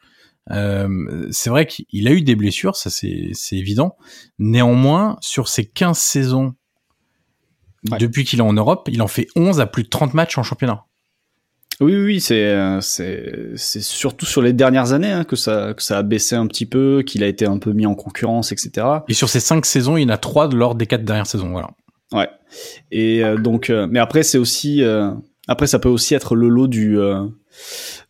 [0.50, 3.96] Euh, c'est vrai qu'il a eu des blessures, ça c'est évident.
[4.38, 6.54] Néanmoins, sur ces 15 saisons
[7.90, 7.98] ouais.
[7.98, 10.42] depuis qu'il est en Europe, il en fait 11 à plus de 30 matchs en
[10.42, 10.84] championnat.
[11.80, 15.98] Oui, oui, c'est c'est c'est surtout sur les dernières années hein, que ça que ça
[15.98, 18.86] a baissé un petit peu, qu'il a été un peu mis en concurrence, etc.
[19.08, 21.50] Et sur ces cinq saisons, il y en a trois lors des quatre dernières saisons,
[21.50, 21.70] voilà.
[22.12, 22.28] Ouais.
[22.90, 25.10] Et euh, donc, euh, mais après c'est aussi euh,
[25.48, 27.24] après ça peut aussi être le lot du euh,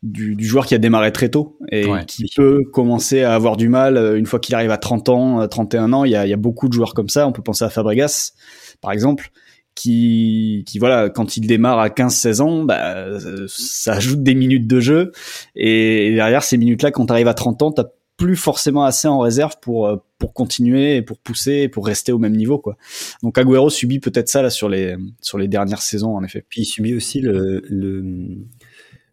[0.03, 3.57] du, du, joueur qui a démarré très tôt et ouais, qui peut commencer à avoir
[3.57, 6.05] du mal une fois qu'il arrive à 30 ans, 31 ans.
[6.05, 7.27] Il y a, il y a beaucoup de joueurs comme ça.
[7.27, 8.33] On peut penser à Fabregas,
[8.81, 9.31] par exemple
[9.75, 14.81] qui, qui voilà, quand il démarre à 15-16 ans, bah, ça ajoute des minutes de
[14.81, 15.13] jeu.
[15.55, 19.19] Et derrière ces minutes-là, quand tu arrives à 30 ans, t'as plus forcément assez en
[19.19, 22.77] réserve pour pour continuer et pour pousser et pour rester au même niveau quoi.
[23.23, 26.45] Donc Agüero subit peut-être ça là sur les sur les dernières saisons en effet.
[26.49, 28.05] Puis il subit aussi le le,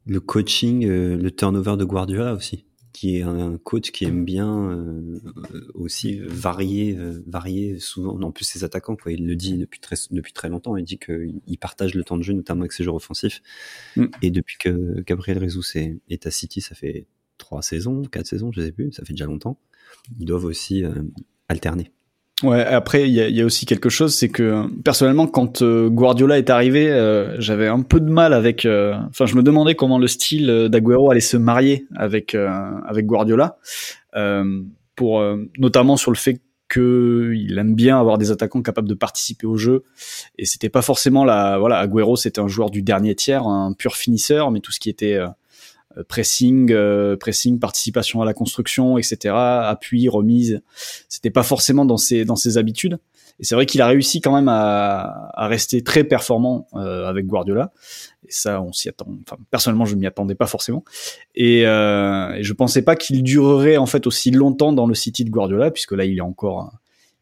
[0.05, 2.65] le coaching, le turnover de Guardiola aussi
[2.99, 5.17] qui est un coach qui aime bien euh,
[5.73, 8.19] aussi varier, euh, varier souvent.
[8.19, 9.13] En plus, ses attaquants, quoi.
[9.13, 10.75] Il le dit depuis très depuis très longtemps.
[10.75, 13.41] Il dit qu'il partage le temps de jeu, notamment avec ses joueurs offensifs.
[13.95, 14.07] Mm.
[14.21, 17.07] Et depuis que Gabriel Jesus est, est, à City, ça fait
[17.37, 18.91] trois saisons, quatre saisons, je sais plus.
[18.91, 19.57] Ça fait déjà longtemps.
[20.19, 21.01] Ils doivent aussi euh,
[21.47, 21.93] alterner.
[22.41, 25.89] Ouais, après il y a, y a, aussi quelque chose, c'est que personnellement quand euh,
[25.89, 28.65] Guardiola est arrivé, euh, j'avais un peu de mal avec.
[28.65, 32.47] euh, Enfin, je me demandais comment le style euh, d'Aguero allait se marier avec euh,
[32.87, 33.57] avec Guardiola,
[34.95, 35.21] pour
[35.57, 39.83] notamment sur le fait qu'il aime bien avoir des attaquants capables de participer au jeu.
[40.37, 43.95] Et c'était pas forcément la voilà, Agüero c'était un joueur du dernier tiers, un pur
[43.95, 45.19] finisseur, mais tout ce qui était
[46.07, 50.61] pressing, euh, pressing, participation à la construction, etc., appui, remise.
[51.07, 52.99] C'était pas forcément dans ses dans ses habitudes.
[53.39, 57.25] Et c'est vrai qu'il a réussi quand même à, à rester très performant euh, avec
[57.25, 57.71] Guardiola.
[58.27, 59.07] Et ça, on s'y attend.
[59.25, 60.83] Enfin, personnellement, je m'y attendais pas forcément.
[61.35, 65.23] Et, euh, et je pensais pas qu'il durerait en fait aussi longtemps dans le City
[65.23, 66.73] de Guardiola, puisque là, il est encore,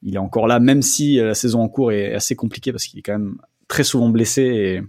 [0.02, 2.98] il est encore là, même si la saison en cours est assez compliquée parce qu'il
[2.98, 4.82] est quand même très souvent blessé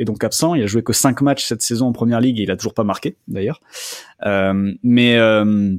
[0.00, 0.54] et donc absent.
[0.54, 2.74] Il a joué que cinq matchs cette saison en première ligue et il a toujours
[2.74, 3.60] pas marqué d'ailleurs.
[4.26, 5.76] Euh, mais euh,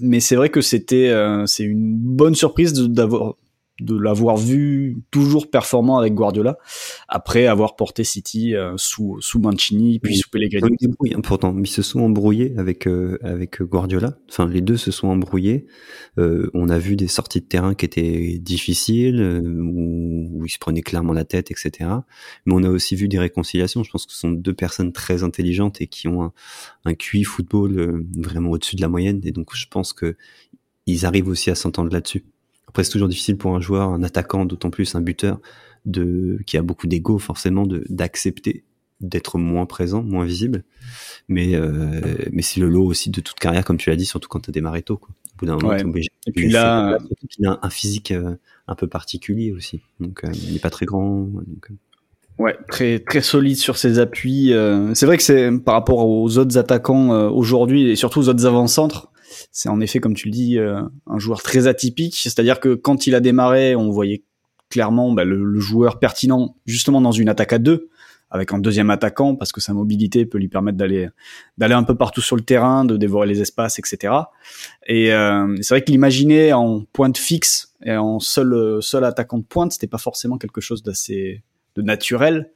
[0.00, 3.34] mais c'est vrai que c'était euh, c'est une bonne surprise d'avoir
[3.80, 6.58] de l'avoir vu toujours performant avec Guardiola
[7.08, 10.76] après avoir porté City euh, sous sous Mancini puis sous Pellegrini.
[10.80, 14.16] Ils, hein, pourtant, ils se sont embrouillés avec euh, avec Guardiola.
[14.28, 15.66] Enfin, les deux se sont embrouillés.
[16.18, 20.50] Euh, on a vu des sorties de terrain qui étaient difficiles, euh, où, où, ils
[20.50, 21.90] se prenaient clairement la tête, etc.
[22.46, 23.82] Mais on a aussi vu des réconciliations.
[23.82, 26.32] Je pense que ce sont deux personnes très intelligentes et qui ont un,
[26.84, 29.20] un QI football vraiment au-dessus de la moyenne.
[29.24, 30.16] Et donc, je pense que
[30.86, 32.24] ils arrivent aussi à s'entendre là-dessus.
[32.70, 35.38] Après, c'est toujours difficile pour un joueur, un attaquant, d'autant plus un buteur,
[35.84, 38.64] de qui a beaucoup d'ego forcément, de d'accepter
[39.00, 40.64] d'être moins présent, moins visible.
[41.28, 42.00] Mais euh,
[42.32, 44.50] mais c'est le lot aussi de toute carrière, comme tu l'as dit, surtout quand tu
[44.50, 44.96] as démarré tôt.
[44.96, 45.10] Quoi.
[45.10, 45.84] Au bout d'un moment, ouais.
[45.84, 46.08] obligé.
[46.26, 46.98] Et puis là,
[47.38, 48.36] il a un physique euh,
[48.68, 49.80] un peu particulier aussi.
[49.98, 51.22] Donc euh, il n'est pas très grand.
[51.24, 51.70] Donc,
[52.40, 54.54] Ouais, très très solide sur ses appuis.
[54.54, 58.28] Euh, c'est vrai que c'est par rapport aux autres attaquants euh, aujourd'hui et surtout aux
[58.30, 59.10] autres avant-centres,
[59.52, 62.16] c'est en effet comme tu le dis euh, un joueur très atypique.
[62.16, 64.24] C'est-à-dire que quand il a démarré, on voyait
[64.68, 67.88] clairement bah, le, le, joueur pertinent justement dans une attaque à deux
[68.30, 71.08] avec un deuxième attaquant parce que sa mobilité peut lui permettre d'aller
[71.58, 74.14] d'aller un peu partout sur le terrain, de dévorer les espaces, etc.
[74.86, 79.44] Et euh, c'est vrai que l'imaginer en pointe fixe et en seul seul attaquant de
[79.44, 81.42] pointe, c'était pas forcément quelque chose d'assez
[81.76, 82.50] de naturel,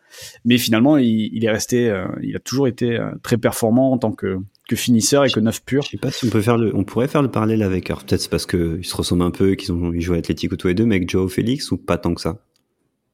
[0.45, 3.99] mais finalement il, il est resté, euh, il a toujours été euh, très performant en
[3.99, 4.39] tant que,
[4.69, 5.83] que finisseur et que neuf pur.
[5.83, 8.05] Je sais pas si on peut faire le, on pourrait faire le parallèle avec, alors
[8.05, 10.57] peut-être c'est parce que ils se ressemblent un peu, qu'ils ont ils jouent à Atlético
[10.57, 12.39] tous les deux, mais avec Joao Félix ou pas tant que ça?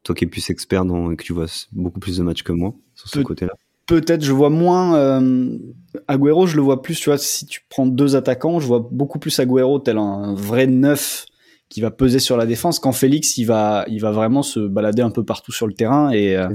[0.04, 2.74] Toi qui es plus expert dans, que tu vois beaucoup plus de matchs que moi
[2.94, 3.52] sur ce Pe côté-là.
[3.86, 5.58] Peut-être je vois moins euh,
[6.06, 9.18] Agüero, je le vois plus, tu vois, si tu prends deux attaquants, je vois beaucoup
[9.18, 11.26] plus Agüero tel un vrai neuf
[11.70, 15.02] qui va peser sur la défense quand Félix il va il va vraiment se balader
[15.02, 16.48] un peu partout sur le terrain et euh,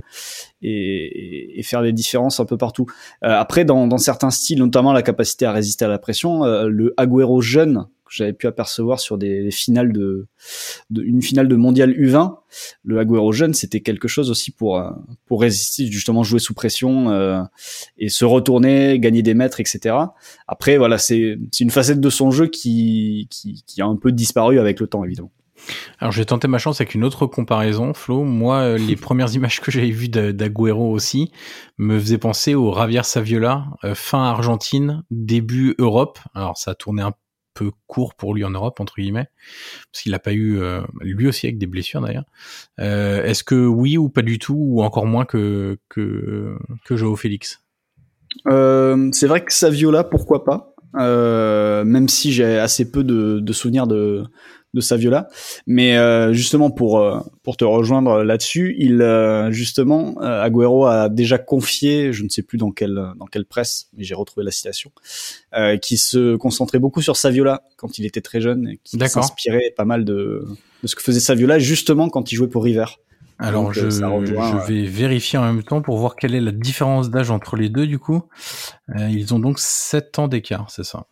[0.61, 2.85] et, et, faire des différences un peu partout.
[3.23, 6.67] Euh, après dans, dans certains styles, notamment la capacité à résister à la pression, euh,
[6.67, 10.27] le Agüero jeune j'avais pu apercevoir sur des, finales de,
[10.95, 12.37] une finale de mondial U20,
[12.83, 14.91] le Agüero jeune, c'était quelque chose aussi pour euh,
[15.25, 17.41] pour résister justement jouer sous pression euh,
[17.97, 19.95] et se retourner, gagner des mètres, etc.
[20.47, 24.59] Après voilà, c'est une facette de son jeu qui, qui qui a un peu disparu
[24.59, 25.31] avec le temps évidemment.
[25.99, 28.23] Alors j'ai tenté ma chance avec une autre comparaison, Flo.
[28.23, 31.31] Moi, euh, les premières images que j'avais vues d'Aguero aussi
[31.77, 36.19] me faisaient penser au Javier Saviola, euh, fin Argentine, début Europe.
[36.33, 37.13] Alors ça a tourné un
[37.55, 39.27] peu court pour lui en Europe entre guillemets,
[39.91, 42.25] parce qu'il n'a pas eu, euh, lui aussi avec des blessures d'ailleurs.
[42.77, 47.63] Est-ce que oui ou pas du tout, ou encore moins que que que Joao Félix?
[48.45, 50.71] C'est vrai que Saviola, pourquoi pas?
[50.97, 54.23] même si j'ai assez peu de, de souvenirs de,
[54.75, 55.29] de Saviola.
[55.65, 61.39] Mais euh, justement pour euh, pour te rejoindre là-dessus, il euh, justement Agüero a déjà
[61.39, 64.91] confié, je ne sais plus dans quelle dans quelle presse, mais j'ai retrouvé la citation,
[65.81, 69.85] qui se concentrait beaucoup sur Saviola quand il était très jeune, et qui s'inspirait pas
[69.85, 70.45] mal de
[70.83, 72.85] de ce que faisait Saviola justement quand il jouait pour River.
[73.37, 77.31] Alors je, je, vais vérifier en même temps pour voir quelle est la différence d'âge
[77.31, 78.23] entre les deux du coup.
[78.97, 81.05] ils ont donc 7 ans d'écart, c'est ça?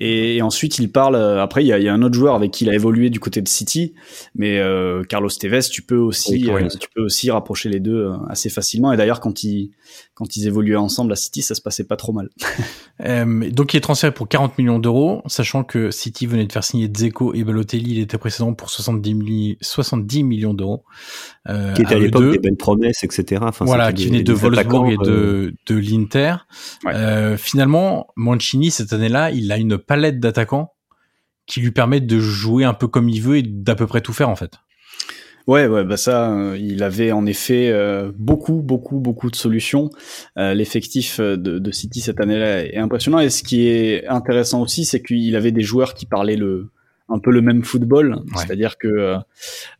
[0.00, 1.14] Et, ensuite, il parle.
[1.14, 3.10] Euh, après, il y a, y a, un autre joueur avec qui il a évolué
[3.10, 3.94] du côté de City,
[4.34, 8.16] mais euh, Carlos Tevez, tu peux aussi, euh, tu peux aussi rapprocher les deux euh,
[8.28, 8.92] assez facilement.
[8.92, 9.72] Et d'ailleurs, quand ils
[10.20, 12.28] quand ils évoluaient ensemble à City, ça se passait pas trop mal.
[13.06, 16.62] euh, donc, il est transféré pour 40 millions d'euros, sachant que City venait de faire
[16.62, 17.92] signer Dzeko et Balotelli.
[17.92, 20.84] Il était précédent pour 70, 70 millions d'euros.
[21.48, 23.40] Euh, qui était à, l'époque des belles promesses, etc.
[23.46, 26.34] Enfin, voilà, qui venait de Wolfsburg et de, de l'Inter.
[26.84, 27.36] Ouais.
[27.38, 30.72] finalement, Mancini cette année-là, il a une palette d'attaquants
[31.46, 34.12] qui lui permettent de jouer un peu comme il veut et d'à peu près tout
[34.12, 34.52] faire en fait.
[35.48, 39.90] Ouais, ouais, bah ça, euh, il avait en effet euh, beaucoup, beaucoup, beaucoup de solutions.
[40.38, 43.18] Euh, l'effectif de, de, City cette année-là est impressionnant.
[43.18, 46.70] Et ce qui est intéressant aussi, c'est qu'il avait des joueurs qui parlaient le,
[47.10, 49.18] un peu le même football, c'est-à-dire que euh,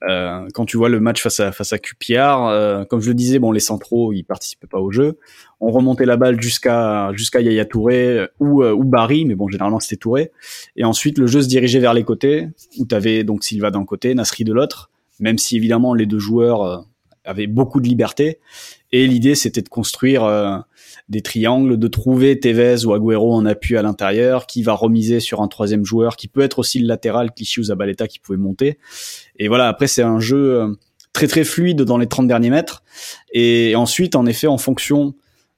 [0.09, 3.15] euh, quand tu vois le match face à face à QPR, euh, comme je le
[3.15, 5.19] disais, bon les centraux ils participaient pas au jeu,
[5.61, 9.97] on remontait la balle jusqu'à jusqu'à Yaya Touré ou ou Barry, mais bon généralement c'était
[9.97, 10.33] Touré,
[10.77, 13.85] et ensuite le jeu se dirigeait vers les côtés où tu avais donc Silva d'un
[13.85, 16.85] côté, Nasri de l'autre, même si évidemment les deux joueurs
[17.25, 18.41] avaient beaucoup de liberté,
[18.91, 20.65] et l'idée c'était de construire
[21.11, 25.43] des triangles, de trouver Tevez ou Agüero en appui à l'intérieur, qui va remiser sur
[25.43, 28.79] un troisième joueur, qui peut être aussi le latéral, Clichy ou Zabaleta, qui pouvait monter.
[29.37, 30.69] Et voilà, après c'est un jeu euh,
[31.13, 32.85] très très fluide dans les 30 derniers mètres.
[33.33, 35.15] Et ensuite, en effet, en fonction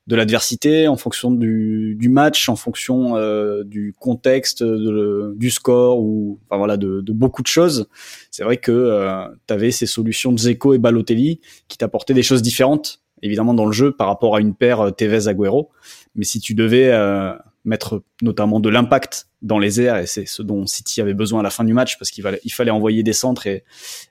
[0.07, 6.41] de l'adversité, en fonction du, du, match, en fonction euh, du contexte, du score ou
[6.49, 7.87] enfin voilà de, de beaucoup de choses.
[8.31, 12.25] C'est vrai que euh, tu avais ces solutions de Zeko et Balotelli qui t'apportaient des
[12.25, 15.71] choses différentes évidemment dans le jeu par rapport à une paire euh, Tevez Agüero.
[16.15, 17.33] Mais si tu devais euh,
[17.65, 21.43] mettre notamment de l'impact dans les airs, et c'est ce dont City avait besoin à
[21.43, 23.65] la fin du match, parce qu'il fallait, il fallait envoyer des centres et,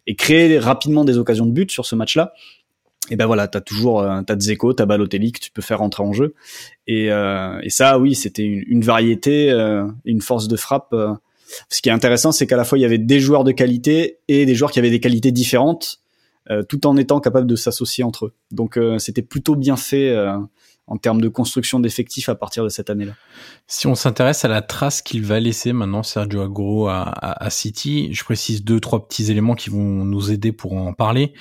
[0.07, 2.33] et créer rapidement des occasions de but sur ce match-là.
[3.09, 6.03] Et ben voilà, t'as toujours euh, t'as Dzeko, t'as Balotelli que tu peux faire rentrer
[6.03, 6.35] en jeu.
[6.87, 10.95] Et, euh, et ça, oui, c'était une, une, variété, euh, une force de frappe.
[11.69, 14.19] Ce qui est intéressant, c'est qu'à la fois il y avait des joueurs de qualité
[14.27, 16.00] et des joueurs qui avaient des qualités différentes euh,
[16.67, 18.33] tout en étant capable de s'associer entre eux.
[18.51, 20.37] Donc euh, c'était plutôt bien fait euh,
[20.87, 23.13] en termes de construction d'effectifs à partir de cette année-là.
[23.67, 28.09] Si on s'intéresse à la trace qu'il va laisser maintenant Sergio Agüero à, à, City,
[28.13, 31.33] je précise deux trois petits éléments qui vont nous aider pour en parler.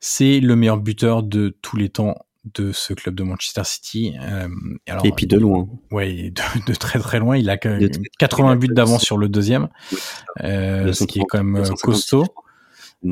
[0.00, 2.14] C'est le meilleur buteur de tous les temps
[2.52, 4.14] de ce club de Manchester City.
[4.20, 4.48] Euh,
[4.86, 5.66] alors, et puis de loin.
[5.90, 7.36] Ouais, de, de, très très loin.
[7.36, 9.68] Il a 80 buts d'avance sur le deuxième,
[10.42, 12.26] euh, ce qui est quand même costaud.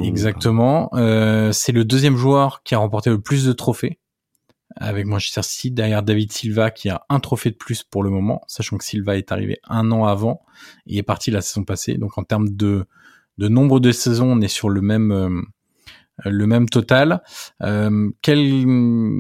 [0.00, 0.90] Exactement.
[0.94, 3.98] Euh, c'est le deuxième joueur qui a remporté le plus de trophées
[4.76, 8.42] avec Manchester City derrière David Silva qui a un trophée de plus pour le moment,
[8.46, 10.42] sachant que Silva est arrivé un an avant
[10.86, 11.98] et est parti la saison passée.
[11.98, 12.86] Donc en termes de,
[13.38, 15.42] de nombre de saisons, on est sur le même euh,
[16.24, 17.22] le même total.
[17.62, 18.64] Euh, quel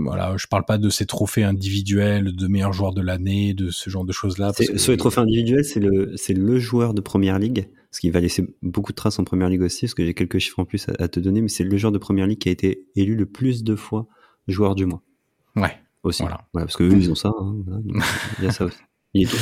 [0.04, 3.90] voilà, je parle pas de ces trophées individuels, de meilleur joueur de l'année, de ce
[3.90, 4.52] genre de choses là.
[4.76, 8.20] Sur les trophées individuels, c'est le c'est le joueur de première ligue parce qu'il va
[8.20, 10.86] laisser beaucoup de traces en première ligue aussi, parce que j'ai quelques chiffres en plus
[10.98, 13.26] à, te donner, mais c'est le joueur de première ligue qui a été élu le
[13.26, 14.06] plus de fois
[14.48, 15.02] joueur du mois.
[15.56, 15.76] Ouais.
[16.02, 16.22] Aussi.
[16.22, 16.40] Voilà.
[16.54, 17.30] parce que eux, ils ont ça.
[17.38, 17.54] Hein,
[18.38, 18.78] il y a ça aussi.
[19.12, 19.36] Il est tout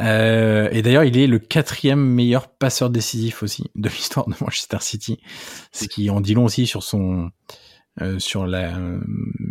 [0.00, 4.78] Euh, et d'ailleurs, il est le quatrième meilleur passeur décisif aussi de l'histoire de Manchester
[4.80, 5.20] City,
[5.70, 7.30] ce qui en dit long aussi sur son
[8.02, 8.72] euh, sur la,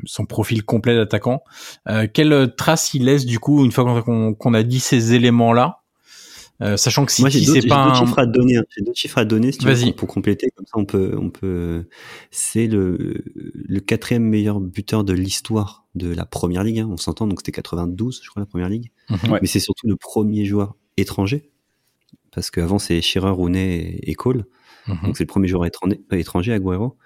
[0.04, 1.46] son profil complet d'attaquant.
[1.88, 5.83] Euh, quelle trace il laisse du coup une fois qu'on a dit ces éléments là
[6.62, 7.94] euh, sachant que si c'est pas un...
[7.96, 8.64] chiffres à donner, hein.
[8.70, 11.30] j'ai d'autres chiffres à donner si tu veux, pour, compléter comme ça on peut on
[11.30, 11.88] peut
[12.30, 16.90] c'est le le quatrième meilleur buteur de l'histoire de la première ligue hein.
[16.92, 19.40] on s'entend donc c'était 92 je crois la première ligue mhm.
[19.42, 21.50] mais c'est surtout le premier joueur étranger
[22.34, 24.46] parce qu'avant c'est Shearer, Rooney et Cole.
[24.88, 24.98] Mhm.
[25.04, 26.98] Donc c'est le premier joueur étranger, étranger Agüero.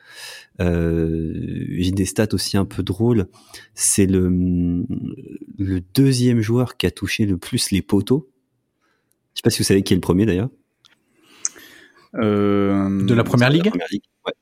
[0.61, 1.33] Euh,
[1.77, 3.27] J'ai des stats aussi un peu drôles.
[3.75, 4.29] C'est le,
[5.57, 8.29] le deuxième joueur qui a touché le plus les poteaux.
[9.37, 10.49] Je sais pas si vous savez qui est le premier d'ailleurs.
[12.15, 14.01] Euh, De la première ligue, Première ligue.
[14.25, 14.33] Ouais.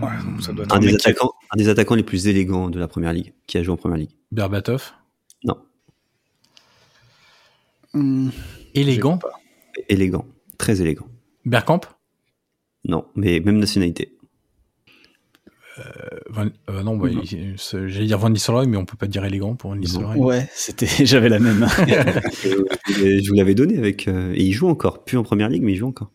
[0.00, 2.88] ouais, ça doit être Un, des attaquants, un des attaquants les plus élégants de la
[2.88, 4.12] première ligue, qui a joué en première ligue.
[4.32, 4.92] Berbatov.
[5.44, 5.58] Non,
[7.92, 8.30] Hmm,
[8.74, 9.18] Élégant.
[9.90, 10.24] élégant,
[10.56, 11.06] très élégant.
[11.44, 11.80] Bergkamp.
[12.86, 14.15] Non, mais même nationalité.
[15.78, 15.82] Euh,
[16.30, 17.08] Van- euh, non, bah,
[17.56, 20.16] c'est- j'allais dire Van Nistelrooy, mais on peut pas dire élégant pour Van Nistelrooy.
[20.18, 21.66] Ouais, c'était, j'avais la même.
[22.98, 24.08] Euh, je vous l'avais donné avec.
[24.08, 26.10] euh, et il joue encore, plus en première ligue, mais il joue encore.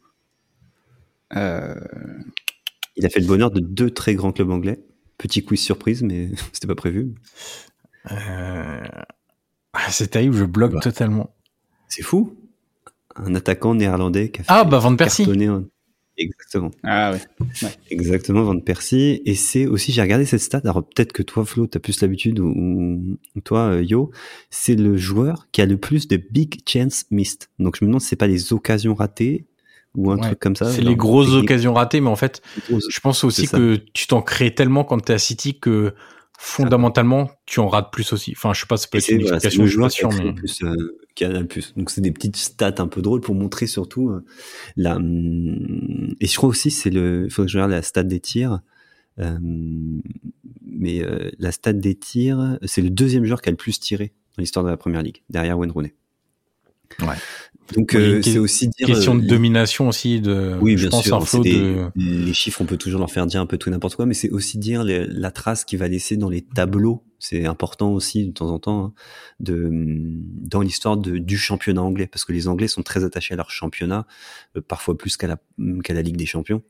[1.35, 1.75] Euh,
[2.95, 4.79] Il a fait le bonheur de deux très grands clubs anglais.
[5.17, 7.13] Petit quiz surprise, mais c'était pas prévu.
[8.11, 8.81] Euh,
[9.73, 10.79] ah, c'est terrible, je bloque Bah.
[10.81, 11.35] totalement.
[11.87, 12.35] C'est fou.
[13.15, 15.25] Un attaquant néerlandais qui a fait Ah, bah Van Persie.
[16.21, 16.71] Exactement.
[16.83, 17.69] Ah ouais.
[17.89, 19.21] Exactement, Van Persie.
[19.25, 20.61] Et c'est aussi, j'ai regardé cette stat.
[20.63, 22.47] Alors peut-être que toi, Flo, t'as plus l'habitude, ou,
[23.35, 24.11] ou toi, euh, Yo,
[24.49, 27.49] c'est le joueur qui a le plus de big chance missed.
[27.59, 29.45] Donc je me demande si c'est pas les occasions ratées
[29.95, 30.27] ou un Ouais.
[30.27, 30.71] truc comme ça.
[30.71, 34.07] C'est les grosses technique- occasions ratées, mais en fait, grosses- je pense aussi que tu
[34.07, 35.93] t'en crées tellement quand t'es à City que
[36.39, 38.33] fondamentalement, tu en rates plus aussi.
[38.35, 40.33] Enfin, je sais pas, ça peut être une voilà, explication, je suis pas sûr, mais...
[40.33, 40.73] plus, euh,
[41.47, 41.73] plus.
[41.75, 44.23] Donc c'est des petites stats un peu drôles pour montrer surtout euh,
[44.75, 44.95] la.
[44.95, 47.25] hum, Et je crois aussi c'est le.
[47.25, 48.61] Il faut que je regarde la stat des tirs.
[49.19, 49.37] Euh,
[50.63, 54.13] mais euh, la stat des tirs, c'est le deuxième joueur qui a le plus tiré
[54.37, 55.93] dans l'histoire de la première ligue, derrière Wayne Rooney.
[57.01, 57.15] Ouais.
[57.75, 58.87] Donc Oui, euh, c'est aussi dire.
[58.87, 61.15] Question de euh, domination aussi de, oui, je bien pense, sûr.
[61.15, 63.57] un flot c'est des- de, Les chiffres, on peut toujours leur faire dire un peu
[63.57, 66.29] tout et n'importe quoi, mais c'est aussi dire les- la trace qu'il va laisser dans
[66.29, 67.03] les tableaux.
[67.17, 68.93] C'est important aussi de temps en temps hein,
[69.39, 73.51] de dans l'histoire du championnat anglais, parce que les Anglais sont très attachés à leur
[73.51, 74.05] championnat,
[74.57, 75.37] euh, parfois plus qu'à la
[75.83, 76.61] qu'à la Ligue des Champions.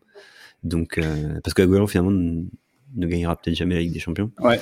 [0.64, 2.44] Donc, euh, parce que Aguero finalement ne
[2.94, 4.30] ne gagnera peut-être jamais la Ligue des Champions.
[4.40, 4.60] Ouais.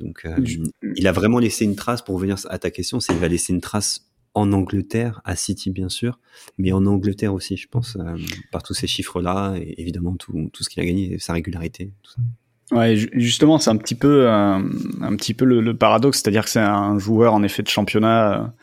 [0.00, 0.58] Donc, euh, Je-
[0.96, 2.02] il a vraiment laissé une trace.
[2.02, 5.70] Pour revenir à ta question, c'est il va laisser une trace en Angleterre, à City
[5.70, 6.18] bien sûr,
[6.58, 8.16] mais en Angleterre aussi, je pense, euh,
[8.52, 11.92] par tous ces chiffres-là, et évidemment tout, tout ce qu'il a gagné, sa régularité.
[12.02, 12.76] Tout ça.
[12.76, 14.58] Ouais, ju- justement, c'est un petit peu, euh,
[15.00, 18.54] un petit peu le, le paradoxe, c'est-à-dire que c'est un joueur en effet de championnat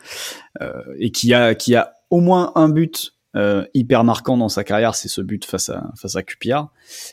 [0.60, 4.64] euh, et qui a, qui a au moins un but euh, hyper marquant dans sa
[4.64, 6.66] carrière, c'est ce but face à face à QPR.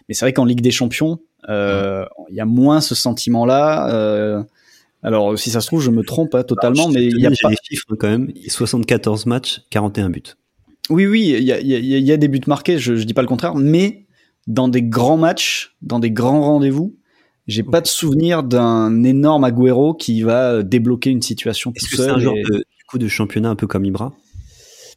[0.09, 3.87] Mais c'est vrai qu'en Ligue des Champions, euh, il y a moins ce sentiment-là.
[5.01, 7.25] Alors, si ça se trouve, je me trompe pas totalement, Alors, je mais il y
[7.25, 7.49] a pas.
[7.49, 8.31] les chiffres quand même.
[8.47, 10.23] 74 matchs, 41 buts.
[10.89, 12.95] Oui, oui, il y a, il y, a, il y a des buts marqués, je,
[12.95, 14.07] je dis pas le contraire, mais
[14.47, 16.95] dans des grands matchs, dans des grands rendez-vous,
[17.47, 22.03] j'ai pas de souvenir d'un énorme Agüero qui va débloquer une situation Est-ce tout que
[22.03, 24.13] c'est un genre de, du coup de championnat un peu comme Ibra?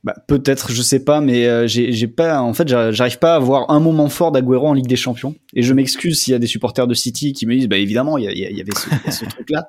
[0.04, 3.70] Bah, peut-être, je sais pas, mais euh, j'ai pas, en fait, j'arrive pas à avoir
[3.70, 5.36] un moment fort d'Agüero en Ligue des Champions.
[5.54, 8.18] Et je m'excuse s'il y a des supporters de City qui me disent, bah évidemment,
[8.18, 9.68] il y, y y avait ce, y truc-là,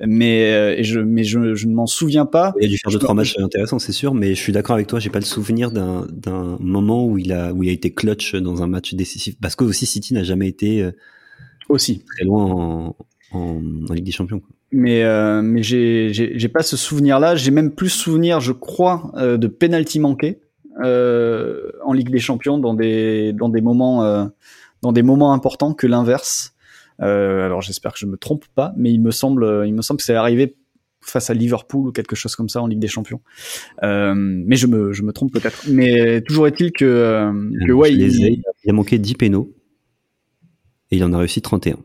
[0.00, 2.54] mais euh, et je, mais je, je ne m'en souviens pas.
[2.60, 4.88] Il a dû faire deux trois matchs intéressants, c'est sûr, mais je suis d'accord avec
[4.88, 4.98] toi.
[4.98, 8.34] J'ai pas le souvenir d'un d'un moment où il a où il a été clutch
[8.34, 9.36] dans un match décisif.
[9.40, 10.90] Parce que aussi City n'a jamais été euh,
[11.68, 12.04] Aussi.
[12.04, 12.96] très loin en,
[13.30, 14.40] en, en Ligue des Champions.
[14.40, 14.50] quoi.
[14.70, 17.36] Mais euh, mais j'ai j'ai j'ai pas ce souvenir-là.
[17.36, 20.40] J'ai même plus souvenir, je crois, euh, de penalty manqué
[20.80, 24.26] euh, en Ligue des Champions dans des dans des moments euh,
[24.82, 26.54] dans des moments importants que l'inverse.
[27.00, 29.98] Euh, alors j'espère que je me trompe pas, mais il me semble il me semble
[29.98, 30.56] que c'est arrivé
[31.00, 33.20] face à Liverpool ou quelque chose comme ça en Ligue des Champions.
[33.82, 35.64] Euh, mais je me je me trompe peut-être.
[35.68, 37.32] Mais toujours est-il que euh,
[37.66, 38.42] que ouais ai.
[38.64, 39.54] il a manqué 10 pénaux
[40.90, 41.78] et il en a réussi 31.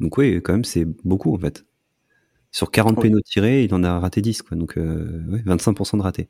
[0.00, 1.64] Donc oui, quand même, c'est beaucoup en fait.
[2.52, 3.02] Sur 40 Ouais.
[3.04, 4.56] pénaux tirés, il en a raté 10, quoi.
[4.56, 6.28] Donc euh, ouais, 25% de ratés.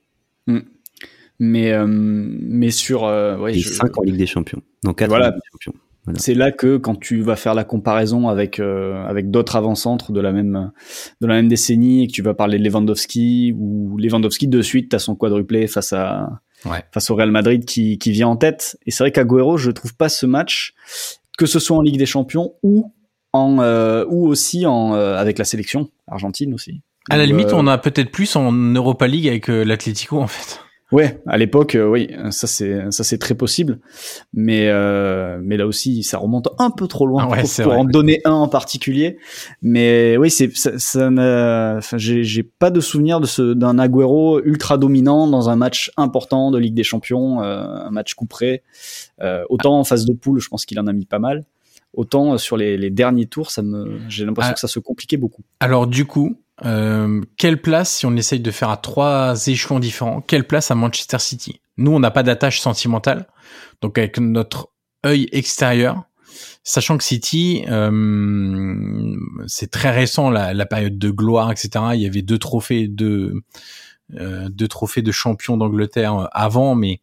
[1.38, 4.62] mais euh, mais sur euh, ouais, et je- 5 en Ligue des Champions.
[4.84, 5.26] Non, 4 Voilà.
[5.26, 5.80] en Ligue des Champions.
[6.04, 6.18] Voilà.
[6.18, 10.20] C'est là que quand tu vas faire la comparaison avec euh, avec d'autres avant-centres de
[10.20, 10.72] la même
[11.20, 14.90] de la même décennie et que tu vas parler de Lewandowski ou Lewandowski de suite
[14.90, 16.82] t'as son quadruplé face à Ouais.
[16.92, 19.94] face au Real Madrid qui qui vient en tête et c'est vrai qu'Aguero je trouve
[19.96, 20.74] pas ce match
[21.38, 22.92] que ce soit en Ligue des Champions ou
[23.32, 26.82] en euh, ou aussi en euh, avec la sélection argentine aussi.
[27.10, 30.28] À la limite, euh, on a peut-être plus en Europa League avec euh, l'Atlético, en
[30.28, 30.60] fait.
[30.92, 33.78] Ouais, à l'époque, euh, oui, ça c'est ça c'est très possible,
[34.34, 37.86] mais euh, mais là aussi ça remonte un peu trop loin Ah ouais, pour, en
[37.86, 39.16] donner un en particulier.
[39.62, 44.42] Mais oui, c'est ça, ça enfin, j'ai j'ai pas de souvenir de ce d'un Agüero
[44.44, 48.62] ultra dominant dans un match important de Ligue des Champions, euh, un match couperé.
[49.22, 51.44] Euh, autant en phase de poule, je pense qu'il en a mis pas mal.
[51.94, 54.54] Autant euh, sur les, les derniers tours, ça me j'ai l'impression Ah.
[54.54, 55.42] que ça se compliquait beaucoup.
[55.60, 60.20] Alors, du coup, euh, quelle place, si on essaye de faire à trois échelons différents,
[60.20, 61.60] quelle place à Manchester City?
[61.76, 63.26] Nous, on n'a pas d'attache sentimentale.
[63.80, 64.70] Donc avec notre
[65.04, 66.04] œil extérieur,
[66.62, 69.16] sachant que City, euh,
[69.46, 71.70] c'est très récent la, la, période de gloire, etc.
[71.94, 73.34] Il y avait deux trophées, deux,
[74.14, 77.00] euh, deux trophées de champion d'Angleterre avant, mais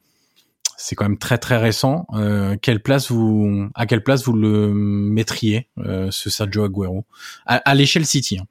[0.80, 2.08] c'est quand même très très récent.
[2.14, 7.06] Euh, quelle place vous, à quelle place vous le mettriez, euh, ce Sergio Aguero,
[7.46, 8.46] à, à l'échelle City hein.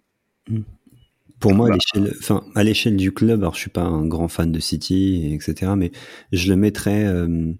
[0.48, 0.62] Hmm.
[1.40, 4.26] Pour moi, à l'échelle, enfin, à l'échelle du club, alors je suis pas un grand
[4.26, 5.92] fan de City, etc., mais
[6.32, 7.52] je le mettrais euh,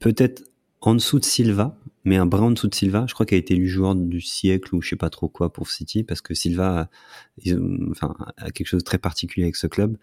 [0.00, 0.42] peut-être
[0.80, 3.04] en dessous de Silva, mais un brin en dessous de Silva.
[3.08, 5.52] Je crois qu'il a été élu joueur du siècle ou je sais pas trop quoi
[5.52, 6.90] pour City, parce que Silva,
[7.46, 7.50] a,
[7.90, 9.96] enfin, a quelque chose de très particulier avec ce club.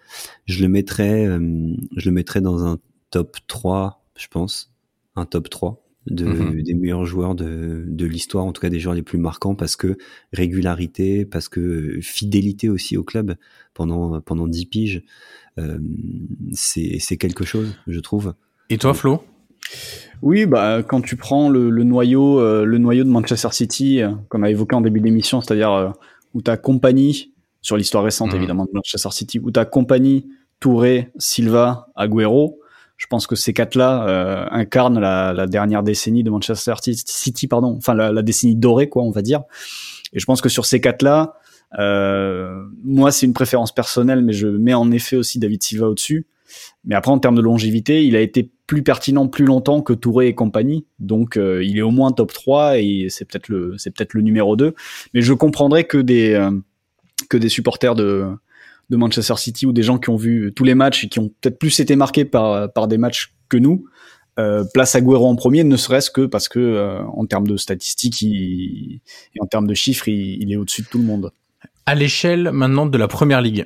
[0.46, 2.80] Je le mettrais, euh, je le mettrais dans un
[3.16, 4.74] top 3, je pense,
[5.16, 8.78] un top 3 de, mmh des meilleurs joueurs de, de l'histoire, en tout cas des
[8.78, 9.98] joueurs les plus marquants, parce que
[10.34, 13.38] régularité, parce que fidélité aussi au club
[13.74, 15.04] pendant pendant 10 piges,
[15.60, 15.80] euh,
[16.52, 18.34] c'est quelque chose, je trouve.
[18.70, 19.24] Et toi, Flo?
[20.22, 24.12] Oui, bah quand tu prends le, le noyau, euh, le noyau de Manchester City, euh,
[24.28, 25.90] comme a évoqué en début d'émission, c'est-à-dire euh,
[26.34, 28.36] où ta compagnie sur l'histoire récente mmh.
[28.36, 30.28] évidemment de Manchester City, où ta compagnie
[30.60, 32.60] Touré, Silva, Agüero,
[32.98, 37.76] je pense que ces quatre-là euh, incarnent la, la, dernière décennie de Manchester City, pardon,
[37.78, 39.44] enfin la, la, décennie dorée, quoi, on va dire.
[40.14, 41.36] Et je pense que sur ces quatre-là,
[41.80, 46.28] euh, moi, c'est une préférence personnelle, mais je mets en effet aussi David Silva au-dessus.
[46.86, 50.28] Mais après, en termes de longévité, il a été plus pertinent plus longtemps que Touré
[50.28, 50.86] et compagnie.
[51.00, 54.22] Donc, euh, il est au moins top 3 et c'est peut-être le, c'est peut-être le
[54.22, 54.74] numéro 2.
[55.14, 56.52] Mais je comprendrais que des, euh,
[57.30, 58.30] que des supporters de,
[58.90, 61.30] de Manchester City ou des gens qui ont vu tous les matchs et qui ont
[61.42, 63.86] peut-être plus été marqués par, par des matchs que nous,
[64.38, 68.22] euh, place Agüero en premier, ne serait-ce que parce que euh, en termes de statistiques
[68.22, 69.02] et
[69.40, 71.32] en termes de chiffres, il, il est au-dessus de tout le monde.
[71.86, 73.66] À l'échelle maintenant de la première ligue,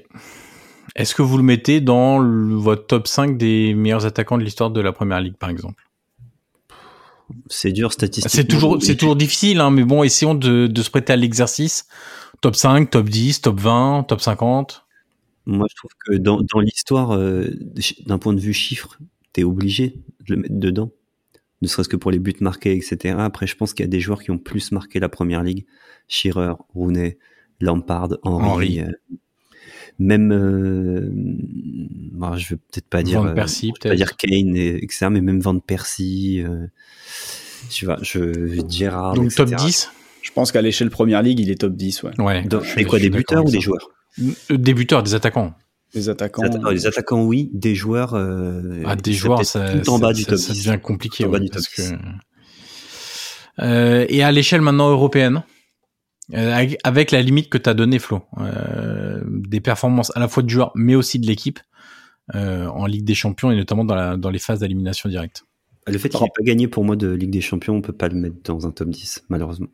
[0.96, 4.70] est-ce que vous le mettez dans le, votre top 5 des meilleurs attaquants de l'histoire
[4.70, 5.84] de la première ligue, par exemple?
[7.48, 8.42] C'est dur statistiquement.
[8.42, 11.88] C'est toujours, c'est toujours difficile, hein, mais bon, essayons de, de se prêter à l'exercice.
[12.42, 14.86] Top 5, top 10, top 20, top 50
[15.50, 17.48] moi, je trouve que dans, dans l'histoire, euh,
[18.06, 19.00] d'un point de vue chiffre,
[19.34, 19.96] t'es obligé
[20.28, 20.92] de le mettre dedans.
[21.62, 23.16] Ne serait-ce que pour les buts marqués, etc.
[23.20, 25.66] Après, je pense qu'il y a des joueurs qui ont plus marqué la première ligue.
[26.08, 27.18] Shearer, Rooney,
[27.60, 28.46] Lampard, Henry.
[28.46, 28.80] Henry.
[28.82, 28.92] Euh,
[29.98, 31.10] même, euh,
[32.14, 35.08] bah, je veux peut-être pas dire, Van Persie, peut-être pas dire Kane, et, etc.
[35.12, 36.68] Mais même Van Persie, euh,
[37.70, 39.16] tu vois, je, Gérard.
[39.16, 39.44] Donc etc.
[39.46, 39.92] top 10
[40.22, 42.22] Je pense qu'à l'échelle première ligue, il est top 10, ouais.
[42.22, 43.90] ouais Donc, et quoi, des buteurs ou des joueurs?
[44.18, 45.54] Des buteurs, des attaquants.
[45.94, 46.44] Des attaquants.
[46.44, 47.50] Des attaquants, des attaquants oui.
[47.54, 48.14] Des joueurs.
[48.14, 50.66] Euh, ah, des joueurs, ça, tout en bas du ça, top ça 10.
[50.66, 51.26] devient compliqué.
[51.26, 51.82] Ouais, parce que...
[53.60, 55.44] euh, et à l'échelle maintenant européenne,
[56.34, 60.44] euh, avec la limite que tu as donnée, Flo, euh, des performances à la fois
[60.44, 61.60] du joueur, mais aussi de l'équipe
[62.36, 65.44] euh, en Ligue des Champions et notamment dans, la, dans les phases d'élimination directe.
[65.88, 68.10] Le fait qu'il n'ait pas gagné pour moi de Ligue des Champions, on peut pas
[68.10, 69.70] le mettre dans un top 10, malheureusement.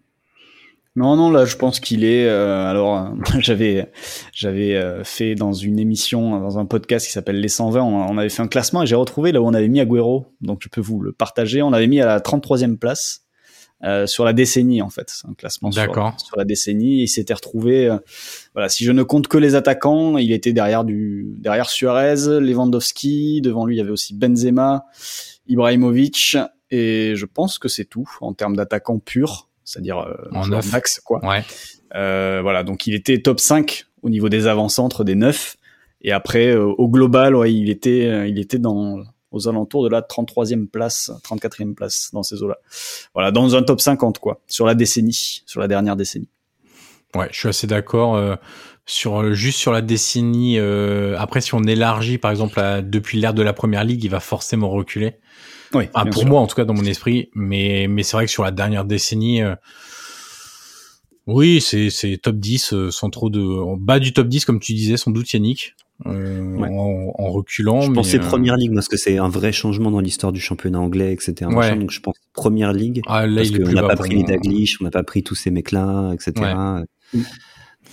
[0.95, 2.25] Non, non, là, je pense qu'il est.
[2.27, 3.91] Euh, alors, j'avais,
[4.31, 8.17] j'avais euh, fait dans une émission, dans un podcast qui s'appelle Les 120, on, on,
[8.17, 10.33] avait fait un classement et j'ai retrouvé là où on avait mis Agüero.
[10.41, 11.61] Donc, je peux vous le partager.
[11.61, 13.25] On avait mis à la 33e place
[13.83, 15.09] euh, sur la décennie, en fait.
[15.09, 15.83] C'est un classement sur,
[16.17, 17.03] sur, la décennie.
[17.03, 17.87] Il s'était retrouvé.
[17.87, 17.97] euh,
[18.53, 23.41] voilà, si je ne compte que les attaquants, il était derrière du, derrière Suarez, Lewandowski.
[23.41, 24.85] Devant lui, il y avait aussi Benzema,
[25.47, 26.37] Ibrahimovic.
[26.71, 30.71] Et je pense que c'est tout en termes d'attaquants purs c'est-à-dire euh, en neuf.
[30.71, 31.19] max quoi.
[31.25, 31.43] Ouais.
[31.95, 35.57] Euh, voilà, donc il était top 5 au niveau des avant-centres des neuf
[36.01, 39.89] et après euh, au global, ouais, il était euh, il était dans aux alentours de
[39.89, 42.57] la 33e place, 34e place dans ces eaux-là.
[43.13, 46.29] Voilà, dans un top 50 quoi, sur la décennie, sur la dernière décennie.
[47.15, 48.35] Ouais, je suis assez d'accord euh,
[48.85, 50.59] sur juste sur la décennie
[51.17, 54.19] après si on élargit par exemple à, depuis l'ère de la première ligue, il va
[54.19, 55.17] forcément reculer.
[55.75, 56.29] Oui, ah, pour sûr.
[56.29, 57.29] moi, en tout cas, dans mon esprit.
[57.35, 59.55] Mais, mais c'est vrai que sur la dernière décennie, euh,
[61.27, 64.59] oui, c'est, c'est top 10, euh, sans trop de, en bas du top 10, comme
[64.59, 66.69] tu disais, sans doute Yannick, euh, ouais.
[66.69, 67.81] en, en, reculant.
[67.81, 70.79] Je mais, pensais Première Ligue, parce que c'est un vrai changement dans l'histoire du championnat
[70.79, 71.49] anglais, etc.
[71.51, 71.75] Ouais.
[71.75, 74.83] Donc je pense Première Ligue, ah, là, parce qu'on n'a pas pris les Daglish, on
[74.83, 76.33] n'a pas pris tous ces mecs-là, etc.
[77.13, 77.21] Ouais.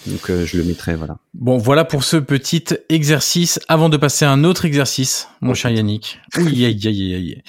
[0.07, 1.19] Donc euh, je le mettrai, voilà.
[1.35, 3.61] Bon, voilà pour ce petit exercice.
[3.69, 6.21] Avant de passer à un autre exercice, mon cher Yannick.
[6.37, 7.43] Oui, aïe, aïe, aïe.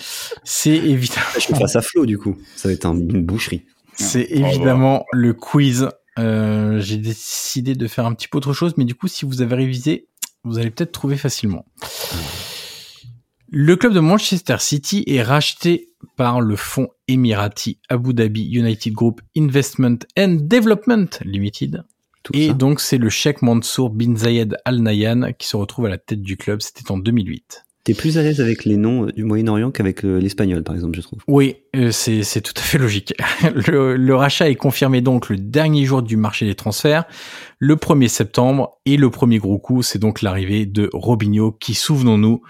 [0.43, 1.25] C'est évidemment.
[1.35, 2.37] Je suis face à du coup.
[2.55, 3.63] Ça va être un, une boucherie.
[3.95, 5.89] C'est évidemment le quiz.
[6.19, 9.41] Euh, J'ai décidé de faire un petit peu autre chose, mais du coup, si vous
[9.41, 10.07] avez révisé,
[10.43, 11.65] vous allez peut-être trouver facilement.
[13.49, 19.21] Le club de Manchester City est racheté par le fonds émirati Abu Dhabi United Group
[19.37, 21.83] Investment and Development Limited.
[22.23, 22.53] Tout et ça.
[22.53, 26.21] donc c'est le Sheikh Mansour bin Zayed Al Nahyan qui se retrouve à la tête
[26.21, 26.61] du club.
[26.61, 27.65] C'était en 2008.
[27.83, 31.01] T'es plus à l'aise avec les noms du Moyen-Orient qu'avec euh, l'espagnol, par exemple, je
[31.01, 31.19] trouve.
[31.27, 33.13] Oui, euh, c'est tout à fait logique.
[33.67, 37.03] Le, le rachat est confirmé donc le dernier jour du marché des transferts,
[37.59, 42.41] le 1er septembre, et le premier gros coup, c'est donc l'arrivée de Robinho, qui, souvenons-nous,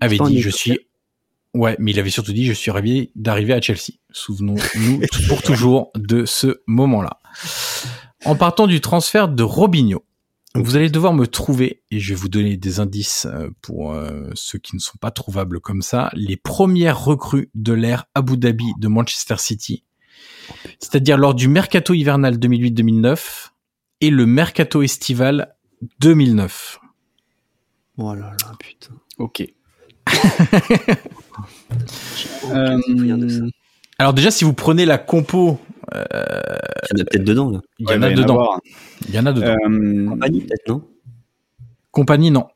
[0.00, 0.78] avait dit je suis
[1.52, 3.94] Ouais, mais il avait surtout dit je suis ravi d'arriver à Chelsea.
[4.12, 7.18] Souvenons-nous pour toujours de ce moment-là.
[8.26, 10.04] En partant du transfert de Robinho,
[10.56, 14.30] vous allez devoir me trouver, et je vais vous donner des indices euh, pour euh,
[14.34, 18.72] ceux qui ne sont pas trouvables comme ça, les premières recrues de l'ère Abu Dhabi
[18.78, 19.84] de Manchester City,
[20.80, 23.50] c'est-à-dire lors du mercato hivernal 2008-2009
[24.00, 25.54] et le mercato estival
[26.00, 26.80] 2009.
[27.98, 28.94] Oh là putain.
[29.18, 29.44] Ok.
[32.46, 32.78] Euh...
[33.98, 35.58] Alors déjà, si vous prenez la compo,
[35.94, 37.60] Il y en a peut-être dedans, là.
[37.78, 38.58] il y Ouais, en a dedans.
[39.08, 39.46] Il y en a dedans.
[39.68, 40.82] Euh, Compagnie, peut-être, non?
[41.90, 42.46] Compagnie, non.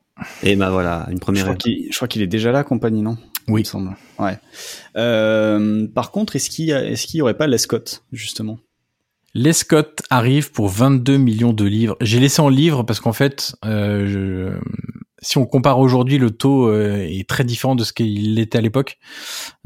[0.43, 1.43] Et bah voilà, une je première.
[1.45, 3.17] crois qu'il je crois qu'il est déjà là, compagnie, non?
[3.47, 3.61] Il Oui.
[3.61, 3.95] me semble.
[4.19, 4.37] Ouais.
[4.97, 8.59] Euh, par contre, est-ce qu'il y, a- est-ce qu'il y aurait pas Lescott, justement?
[9.33, 11.95] Lescott arrive pour 22 millions de livres.
[12.01, 14.59] J'ai laissé en livres parce qu'en fait, euh, je-
[15.21, 18.61] si on compare aujourd'hui, le taux euh, est très différent de ce qu'il était à
[18.61, 18.97] l'époque.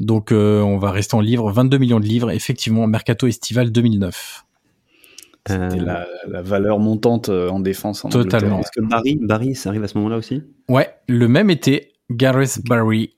[0.00, 1.50] Donc, euh, on va rester en livres.
[1.50, 4.44] 22 millions de livres, effectivement, mercato estival 2009.
[5.46, 8.04] C'était Euh, la, la valeur montante en défense.
[8.04, 8.60] En Totalement.
[8.60, 10.42] Est-ce que Barry, Barry, ça arrive à ce moment-là aussi?
[10.68, 13.14] Ouais, le même été, Gareth Barry,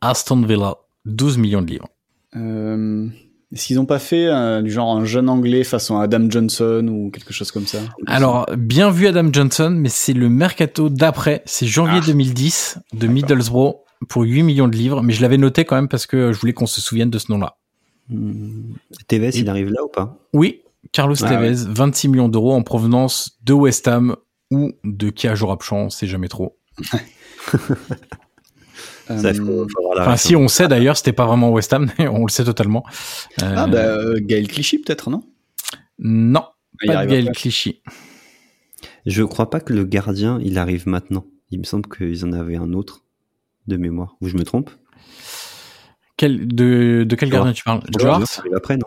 [0.00, 1.88] Aston Villa, 12 millions de livres.
[2.36, 3.08] Euh,
[3.52, 7.10] est-ce qu'ils n'ont pas fait euh, du genre un jeune anglais façon Adam Johnson ou
[7.10, 7.78] quelque chose comme ça?
[8.06, 11.42] Alors, bien vu Adam Johnson, mais c'est le mercato d'après.
[11.44, 12.06] C'est janvier Ah.
[12.06, 13.74] 2010 de Middlesbrough
[14.08, 15.02] pour 8 millions de livres.
[15.02, 17.30] Mais je l'avais noté quand même parce que je voulais qu'on se souvienne de ce
[17.30, 17.56] nom-là.
[18.08, 18.72] Hmm.
[19.08, 20.18] Tevez, Et- il arrive là ou pas?
[20.32, 24.16] Oui, Carlos Ah Tevez, 26 millions d'euros en provenance de West Ham
[24.50, 26.56] ou de Kia Jorapchan, c'est jamais trop.
[29.10, 31.72] Euh, Ça, faut, faut avoir la Enfin, si on sait d'ailleurs, c'était pas vraiment West
[31.72, 32.84] Ham, mais on le sait totalement.
[33.42, 35.22] Euh, Ah bah euh, Gaël Clichy peut-être non?
[35.98, 37.30] Non, Ah, il pas Gaël.
[37.32, 37.82] Clichy.
[39.06, 41.26] Je crois pas que le gardien, il arrive maintenant.
[41.50, 43.04] Il me semble qu'ils en avaient un autre
[43.66, 44.16] de mémoire.
[44.20, 44.70] Ou je me trompe?
[46.16, 47.82] Quel, de, de quel gardien tu parles?
[48.54, 48.86] Après, non?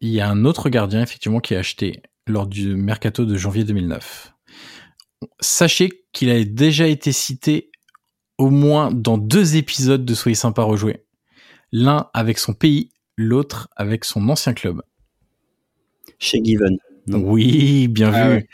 [0.00, 3.64] Il y a un autre gardien, effectivement, qui a acheté lors du mercato de janvier
[3.64, 4.34] 2009.
[5.40, 7.70] Sachez qu'il a déjà été cité
[8.38, 11.04] au moins dans deux épisodes de Soyez sympa rejouer.
[11.72, 14.82] L'un avec son pays, l'autre avec son ancien club.
[16.18, 16.76] Chez Given.
[17.06, 18.34] Non, Oui, bien Ah vu.
[18.36, 18.48] ouais.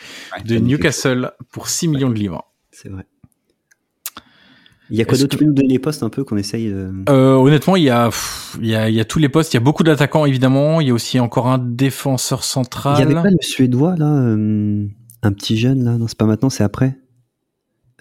[0.45, 2.45] De Newcastle pour 6 millions de livres.
[2.73, 3.05] c'est vrai.
[4.93, 5.29] Il y a quoi d'autre?
[5.29, 6.91] que- Tu peux nous donner les postes un peu qu'on essaye de...
[7.09, 9.53] Euh, honnêtement, il y a, pff, il y a, il y a tous les postes.
[9.53, 10.81] Il y a beaucoup d'attaquants évidemment.
[10.81, 13.01] Il y a aussi encore un défenseur Il y central.
[13.03, 14.89] avait pas le Suédois, là euh,
[15.23, 16.99] Un petit jeune, là Non, c'est pas maintenant, c'est après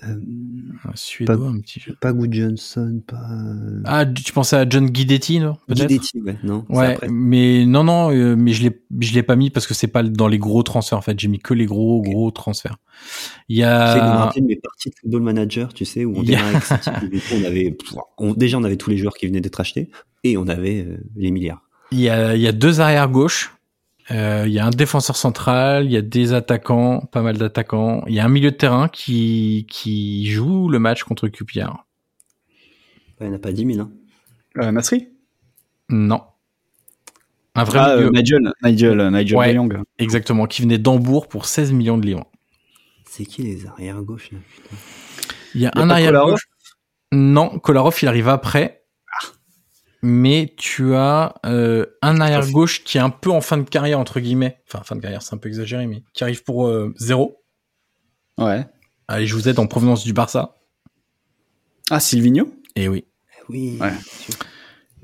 [0.04, 0.16] Euh,
[0.86, 1.96] Un Suédois, un petit jeu.
[2.00, 3.18] Pas Good Johnson, pas...
[3.32, 5.58] euh, Ah, tu pensais à John Guidetti, non.
[5.70, 9.36] Guidetti, ouais, non c'est Ouais, mais non, non, euh, mais je l'ai, je l'ai pas
[9.36, 10.98] mis parce que c'est pas dans les gros transferts.
[10.98, 12.78] En fait, j'ai mis que les gros, gros transferts.
[13.50, 13.94] Il y a,
[14.26, 17.78] rappeler de mes parties de football manager, tu sais, où on démarrait avec avait,
[18.18, 19.90] on- déjà on avait tous les joueurs qui venaient d'être achetés
[20.24, 21.62] et on avait euh, les milliards.
[21.92, 23.54] il y a, il y a deux arrières gauche.
[24.12, 28.04] Euh, il y a un défenseur central, il y a des attaquants, pas mal d'attaquants.
[28.08, 31.86] Il y a un milieu de terrain qui, qui joue le match contre QPR.
[33.20, 33.80] Ouais, il n'y en a pas 10 000.
[33.88, 33.92] Hein.
[34.58, 35.10] Euh, Nasri?
[35.90, 36.22] Non.
[37.56, 38.08] Un vrai Ah, milieu.
[38.08, 39.50] euh, Nigel, Nigel, Nigel Ouais.
[39.50, 39.80] de Jong.
[40.00, 42.26] Exactement, qui venait d'Hambourg pour 16 millions de livres.
[43.06, 44.40] C'est qui les arrières gauche là?
[45.56, 46.48] Il y a Y a un arrière gauche.
[47.12, 48.79] Non, Kolarov, il arrive après.
[50.02, 54.00] Mais tu as euh, un arrière gauche qui est un peu en fin de carrière
[54.00, 54.62] entre guillemets.
[54.68, 57.44] Enfin, fin de carrière, c'est un peu exagéré, mais qui arrive pour euh, zéro.
[58.38, 58.66] Ouais.
[59.10, 60.56] Allez, je vous aide en provenance du Barça.
[61.90, 63.06] Ah, Silvino Et oui.
[63.50, 63.78] Oui.
[63.82, 63.92] Ouais.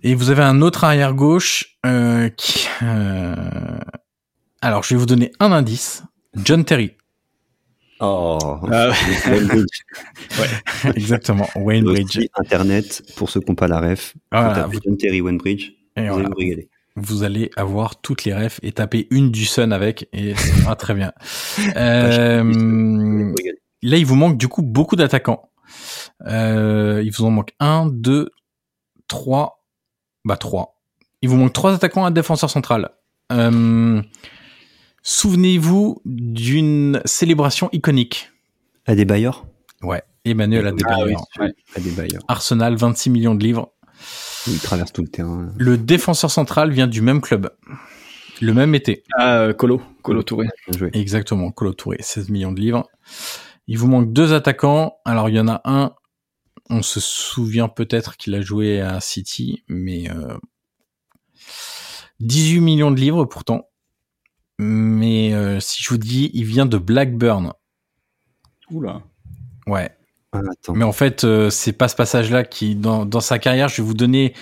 [0.04, 2.68] Et vous avez un autre arrière gauche euh, qui.
[2.84, 3.80] euh,
[4.62, 6.04] Alors, je vais vous donner un indice.
[6.36, 6.92] John Terry.
[8.00, 8.38] Oh,
[8.72, 8.92] Ah
[9.30, 9.82] Wayne Bridge.
[10.96, 11.48] Exactement.
[11.56, 12.20] Wayne Bridge.
[12.36, 15.72] Internet, pour ceux qui n'ont pas la ref, Voilà, vous tapez John Terry Wayne Bridge,
[15.96, 16.16] Et vous voilà.
[16.18, 16.70] allez vous régaler.
[16.98, 20.76] vous allez avoir toutes les refs et taper une du Sun avec et ça ira
[20.76, 21.14] très bien.
[21.78, 23.36] Euh, Vous vous
[23.82, 25.50] là, il vous manque du coup beaucoup d'attaquants.
[26.28, 28.30] Euh, il vous en manque un, deux,
[29.08, 29.64] trois,
[30.26, 30.80] bah trois.
[31.22, 32.90] Il vous manque trois attaquants, un défenseur central.
[33.32, 34.02] Euh,
[35.08, 38.32] Souvenez-vous d'une célébration iconique.
[38.88, 39.46] À des bailleurs
[39.84, 41.28] Ouais, Emmanuel Adebayor.
[41.38, 41.54] Ah oui, ouais.
[41.76, 42.24] À des bailleurs.
[42.28, 43.72] Arsenal, 26 millions de livres.
[44.48, 45.54] Il traverse tout le terrain.
[45.60, 47.52] Le défenseur central vient du même club.
[48.42, 49.04] Le même été.
[49.16, 50.48] Ah, euh, Colo, Colo Touré.
[50.94, 52.90] Exactement, Colo Touré, 16 millions de livres.
[53.68, 54.98] Il vous manque deux attaquants.
[55.06, 55.94] Alors, il y en a un
[56.72, 60.10] on se souvient peut-être qu'il a joué à City, mais
[62.22, 63.70] 18 millions de livres pourtant.
[64.58, 67.54] Mais si je vous dis, il vient de Blackburn.
[68.72, 69.02] Oula.
[69.68, 69.90] Ouais.
[70.32, 70.42] Ah,
[70.74, 73.94] mais en fait, c'est pas ce passage-là qui, dans, dans sa carrière, je vais vous
[73.94, 74.34] donner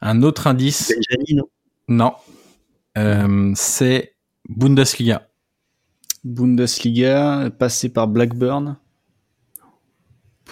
[0.00, 0.92] un autre indice.
[1.30, 1.44] non?
[1.88, 2.14] Non.
[2.98, 4.14] Euh, c'est
[4.48, 5.28] Bundesliga.
[6.24, 8.76] Bundesliga, passé par Blackburn.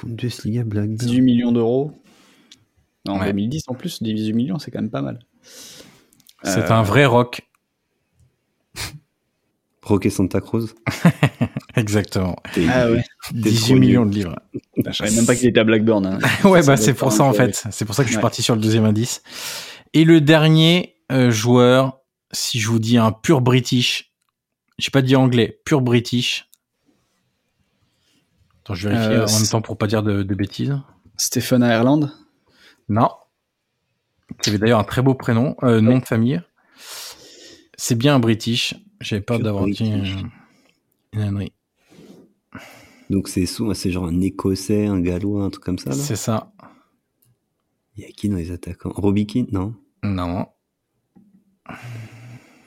[0.02, 0.96] Bundesliga, Blackburn.
[0.96, 1.92] 18 millions d'euros.
[3.08, 5.20] En 2010 en plus, 18 millions, c'est quand même pas mal.
[6.42, 7.42] C'est un vrai rock.
[9.82, 10.74] Rock et Santa Cruz.
[11.76, 12.36] Exactement.
[12.68, 13.04] Ah ouais.
[13.32, 14.36] 18 millions de livres.
[14.76, 16.04] Bah, je savais même pas qu'il était à Blackburn.
[16.04, 16.18] Hein.
[16.48, 17.64] ouais, bah c'est pour ça en fait.
[17.70, 19.22] C'est pour ça que je suis parti sur le deuxième indice.
[19.92, 22.00] Et le dernier euh, joueur,
[22.32, 24.12] si je vous dis un pur British,
[24.78, 26.48] j'ai pas dit anglais, pur British.
[28.62, 30.78] Attends, je vérifie euh, en même temps pour pas dire de, bêtises.
[31.16, 32.10] Stephen Ireland
[32.88, 33.10] Non.
[34.42, 36.40] Qui avait d'ailleurs un très beau prénom, euh, nom de famille.
[37.76, 38.74] C'est bien un British.
[39.00, 39.92] J'avais peur d'avoir dit
[41.12, 41.52] une ânerie.
[43.08, 45.92] Donc c'est c'est genre un Écossais, un Gallois, un truc comme ça.
[45.92, 46.52] C'est ça.
[47.96, 48.92] Il y a qui dans les attaquants?
[48.94, 49.74] Robbie Keane, non?
[50.02, 50.46] Non.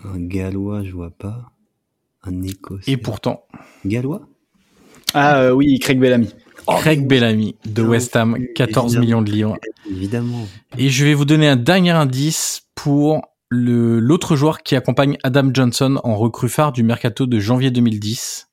[0.03, 1.51] Un Gallois, je vois pas.
[2.23, 2.91] Un Écossais.
[2.91, 3.45] Et pourtant.
[3.85, 4.27] Gallois?
[5.13, 6.29] Ah euh, oui, Craig Bellamy.
[6.67, 9.57] Craig Bellamy de West Ham, 14 millions de livres.
[9.89, 10.47] Évidemment.
[10.77, 13.21] Et je vais vous donner un dernier indice pour
[13.53, 18.49] l'autre joueur qui accompagne Adam Johnson en recrue phare du mercato de janvier 2010.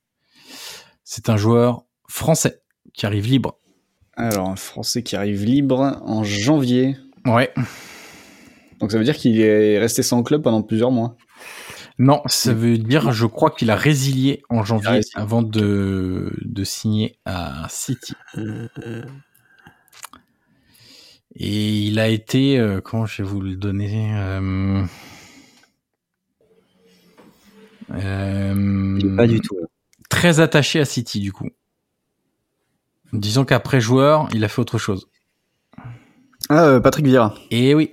[1.05, 2.63] C'est un joueur français
[2.95, 3.59] qui arrive libre.
[4.17, 6.97] Alors, un français qui arrive libre en janvier.
[7.25, 7.53] Ouais.
[8.81, 11.17] Donc ça veut dire qu'il est resté sans club pendant plusieurs mois.
[11.99, 17.19] Non, ça veut dire, je crois qu'il a résilié en janvier avant de, de signer
[17.27, 18.15] à City.
[21.37, 24.83] Et il a été, euh, comment je vais vous le donner euh,
[27.93, 29.57] euh, Pas du tout.
[30.09, 31.49] Très attaché à City du coup.
[33.13, 35.09] Disons qu'après joueur, il a fait autre chose.
[36.49, 37.35] Ah, Patrick Vieira.
[37.51, 37.93] Et oui.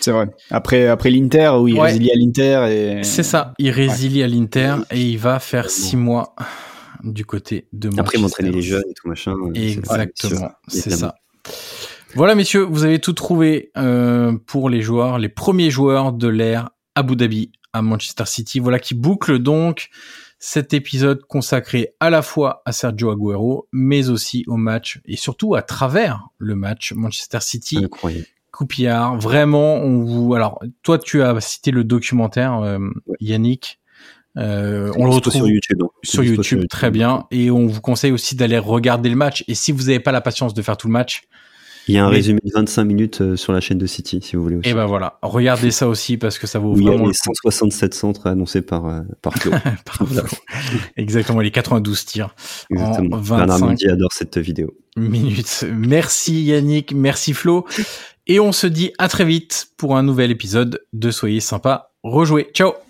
[0.00, 0.28] C'est vrai.
[0.50, 3.02] Après, après l'Inter, où il résilie à l'Inter et.
[3.02, 3.52] C'est ça.
[3.58, 6.36] Il résilie à l'Inter et il va faire six mois
[7.02, 8.00] du côté de Manchester.
[8.00, 9.34] Après, m'entraîner les jeunes et tout machin.
[9.54, 10.50] Exactement.
[10.68, 11.16] C'est ça.
[12.14, 16.70] Voilà, messieurs, vous avez tout trouvé euh, pour les joueurs, les premiers joueurs de l'ère
[16.94, 18.58] Abu Dhabi à Manchester City.
[18.58, 19.90] Voilà qui boucle donc
[20.38, 25.54] cet épisode consacré à la fois à Sergio Aguero, mais aussi au match et surtout
[25.54, 27.78] à travers le match Manchester City.
[27.78, 28.26] Incroyable.
[28.52, 29.18] Coupillard.
[29.18, 30.34] Vraiment, on vous.
[30.34, 32.78] Alors, toi, tu as cité le documentaire, euh,
[33.20, 33.80] Yannick.
[34.38, 35.82] Euh, on le retrouve sur YouTube.
[36.02, 37.26] Sur YouTube, très bien.
[37.30, 39.44] Et on vous conseille aussi d'aller regarder le match.
[39.48, 41.24] Et si vous n'avez pas la patience de faire tout le match,
[41.88, 44.36] il y a un résumé de 25 minutes euh, sur la chaîne de City, si
[44.36, 44.68] vous voulez aussi.
[44.68, 46.92] Et ben voilà, regardez ça aussi parce que ça vaut vraiment.
[46.92, 48.82] Il y a les 167 centres annoncés par
[49.22, 49.52] par Flo.
[50.96, 52.34] Exactement, les 92 tirs
[52.70, 53.16] Exactement.
[53.16, 54.74] en 25 Bernard adore cette vidéo.
[54.96, 55.64] Minutes.
[55.70, 57.66] Merci Yannick, merci Flo.
[58.26, 62.50] Et on se dit à très vite pour un nouvel épisode de Soyez sympa, rejouez.
[62.54, 62.85] Ciao